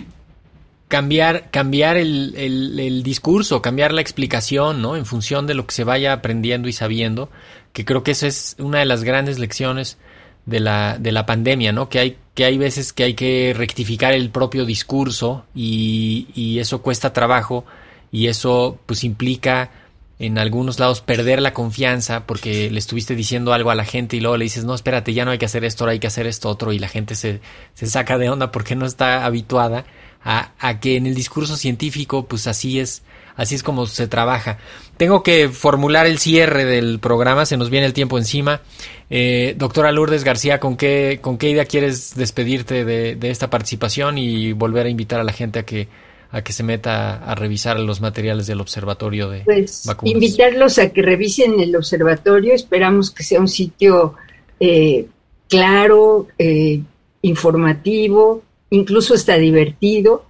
Cambiar, 0.87 1.49
cambiar 1.51 1.97
el, 1.97 3.01
discurso, 3.03 3.61
cambiar 3.61 3.93
la 3.93 4.01
explicación, 4.01 4.81
¿no? 4.81 4.95
En 4.95 5.05
función 5.05 5.47
de 5.47 5.53
lo 5.53 5.67
que 5.67 5.73
se 5.73 5.83
vaya 5.83 6.13
aprendiendo 6.13 6.69
y 6.69 6.73
sabiendo, 6.73 7.29
que 7.73 7.83
creo 7.83 8.03
que 8.03 8.11
esa 8.11 8.27
es 8.27 8.55
una 8.59 8.79
de 8.79 8.85
las 8.85 9.03
grandes 9.03 9.39
lecciones 9.39 9.97
de 10.45 10.59
la, 10.59 10.97
de 10.99 11.11
la 11.11 11.25
pandemia, 11.25 11.71
¿no? 11.71 11.89
Que 11.89 11.99
hay, 11.99 12.17
que 12.33 12.45
hay 12.45 12.57
veces 12.57 12.93
que 12.93 13.03
hay 13.03 13.13
que 13.13 13.53
rectificar 13.55 14.13
el 14.13 14.29
propio 14.29 14.65
discurso 14.65 15.45
y, 15.55 16.27
y 16.35 16.59
eso 16.59 16.81
cuesta 16.81 17.13
trabajo 17.13 17.65
y 18.11 18.27
eso 18.27 18.77
pues 18.85 19.03
implica 19.03 19.71
en 20.17 20.37
algunos 20.37 20.79
lados 20.79 21.01
perder 21.01 21.41
la 21.41 21.53
confianza 21.53 22.25
porque 22.25 22.69
le 22.71 22.79
estuviste 22.79 23.15
diciendo 23.15 23.53
algo 23.53 23.71
a 23.71 23.75
la 23.75 23.83
gente 23.83 24.15
y 24.15 24.21
luego 24.21 24.37
le 24.37 24.45
dices, 24.45 24.63
no, 24.63 24.73
espérate, 24.73 25.13
ya 25.13 25.25
no 25.25 25.31
hay 25.31 25.37
que 25.37 25.45
hacer 25.45 25.65
esto, 25.65 25.83
ahora 25.83 25.93
hay 25.93 25.99
que 25.99 26.07
hacer 26.07 26.25
esto 26.25 26.49
otro 26.49 26.71
y 26.71 26.79
la 26.79 26.87
gente 26.87 27.15
se, 27.15 27.41
se 27.73 27.87
saca 27.87 28.17
de 28.17 28.29
onda 28.29 28.51
porque 28.51 28.75
no 28.75 28.85
está 28.85 29.25
habituada 29.25 29.85
a, 30.23 30.51
a, 30.59 30.79
que 30.79 30.95
en 30.95 31.05
el 31.05 31.15
discurso 31.15 31.57
científico 31.57 32.27
pues 32.27 32.47
así 32.47 32.79
es, 32.79 33.03
así 33.35 33.55
es 33.55 33.63
como 33.63 33.85
se 33.85 34.07
trabaja. 34.07 34.57
Tengo 34.97 35.23
que 35.23 35.49
formular 35.49 36.05
el 36.05 36.19
cierre 36.19 36.65
del 36.65 36.99
programa, 36.99 37.45
se 37.45 37.57
nos 37.57 37.69
viene 37.69 37.85
el 37.85 37.93
tiempo 37.93 38.17
encima. 38.17 38.61
Eh, 39.09 39.55
doctora 39.57 39.91
Lourdes 39.91 40.23
García, 40.23 40.59
¿con 40.59 40.77
qué, 40.77 41.19
¿con 41.21 41.37
qué 41.37 41.49
idea 41.49 41.65
quieres 41.65 42.15
despedirte 42.15 42.85
de, 42.85 43.15
de 43.15 43.29
esta 43.29 43.49
participación 43.49 44.17
y 44.17 44.53
volver 44.53 44.85
a 44.85 44.89
invitar 44.89 45.19
a 45.19 45.23
la 45.23 45.33
gente 45.33 45.59
a 45.59 45.63
que 45.63 45.87
a 46.31 46.43
que 46.43 46.51
se 46.51 46.63
meta 46.63 47.23
a 47.23 47.33
revisar 47.33 47.79
los 47.79 48.01
materiales 48.01 48.45
del 48.45 48.59
observatorio 48.59 49.29
de 49.29 49.41
pues, 49.45 49.89
Invitarlos 50.03 50.79
a 50.79 50.89
que 50.91 51.01
revisen 51.01 51.61
el 51.61 51.73
observatorio, 51.75 52.53
esperamos 52.53 53.09
que 53.09 53.23
sea 53.23 53.39
un 53.39 53.47
sitio 53.47 54.15
eh, 54.59 55.05
claro, 55.47 56.27
eh, 56.37 56.81
informativo, 57.21 58.43
incluso 58.69 59.13
está 59.15 59.37
divertido 59.37 60.25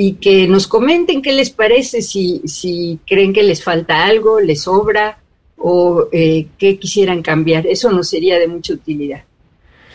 y 0.00 0.12
que 0.12 0.46
nos 0.46 0.68
comenten 0.68 1.22
qué 1.22 1.32
les 1.32 1.50
parece, 1.50 2.02
si, 2.02 2.40
si 2.44 3.00
creen 3.04 3.32
que 3.32 3.42
les 3.42 3.64
falta 3.64 4.04
algo, 4.04 4.38
les 4.38 4.62
sobra 4.62 5.18
o 5.56 6.06
eh, 6.12 6.46
qué 6.56 6.78
quisieran 6.78 7.20
cambiar. 7.20 7.66
Eso 7.66 7.90
nos 7.90 8.08
sería 8.08 8.38
de 8.38 8.46
mucha 8.46 8.74
utilidad. 8.74 9.24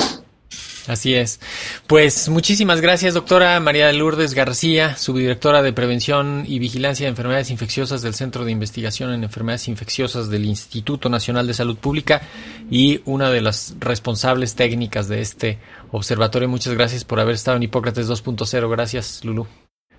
Así 0.88 1.16
es. 1.16 1.40
Pues 1.88 2.30
muchísimas 2.30 2.82
gracias, 2.82 3.14
doctora 3.14 3.60
María 3.60 3.92
Lourdes 3.92 4.34
García, 4.34 4.96
subdirectora 4.98 5.62
de 5.62 5.74
Prevención 5.74 6.44
y 6.48 6.60
Vigilancia 6.60 7.06
de 7.06 7.10
Enfermedades 7.10 7.50
Infecciosas 7.50 8.02
del 8.02 8.14
Centro 8.14 8.46
de 8.46 8.52
Investigación 8.52 9.12
en 9.14 9.24
Enfermedades 9.24 9.68
Infecciosas 9.68 10.30
del 10.30 10.46
Instituto 10.46 11.10
Nacional 11.10 11.48
de 11.48 11.54
Salud 11.54 11.78
Pública 11.78 12.22
y 12.70 13.02
una 13.06 13.32
de 13.32 13.42
las 13.42 13.76
responsables 13.80 14.56
técnicas 14.56 15.08
de 15.08 15.22
este 15.22 15.60
observatorio. 15.92 16.48
Muchas 16.48 16.74
gracias 16.74 17.04
por 17.04 17.20
haber 17.20 17.36
estado 17.36 17.58
en 17.58 17.64
Hipócrates 17.64 18.08
2.0. 18.08 18.70
Gracias, 18.70 19.24
Lulu. 19.24 19.48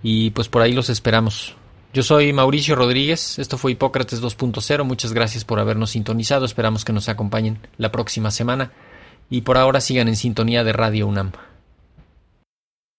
y 0.03 0.31
pues 0.33 0.49
por 0.51 0.61
ahí 0.61 0.75
los 0.75 0.90
esperamos. 0.90 1.57
Yo 1.95 2.03
soy 2.03 2.35
Mauricio 2.35 2.77
Rodríguez, 2.77 3.38
esto 3.38 3.57
fue 3.57 3.73
Hipócrates 3.73 4.23
2.0, 4.23 4.85
muchas 4.85 5.14
gracias 5.14 5.47
por 5.47 5.59
habernos 5.59 5.92
sintonizado, 5.92 6.45
esperamos 6.45 6.85
que 6.85 6.92
nos 6.92 7.09
acompañen 7.09 7.66
la 7.79 7.90
próxima 7.90 8.31
semana 8.31 8.73
y 9.30 9.42
por 9.42 9.58
ahora 9.58 9.80
sigan 9.80 10.08
en 10.08 10.16
sintonía 10.16 10.64
de 10.64 10.72
Radio 10.72 11.06
UNAM. 11.06 11.32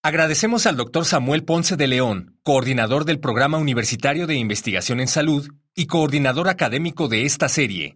Agradecemos 0.06 0.66
al 0.66 0.76
doctor 0.76 1.06
Samuel 1.06 1.44
Ponce 1.46 1.78
de 1.78 1.88
León, 1.88 2.38
coordinador 2.44 3.06
del 3.06 3.20
Programa 3.20 3.58
Universitario 3.58 4.28
de 4.28 4.36
Investigación 4.36 5.00
en 5.00 5.08
Salud 5.08 5.50
y 5.74 5.86
coordinador 5.86 6.50
académico 6.50 7.08
de 7.08 7.24
esta 7.24 7.48
serie. 7.48 7.96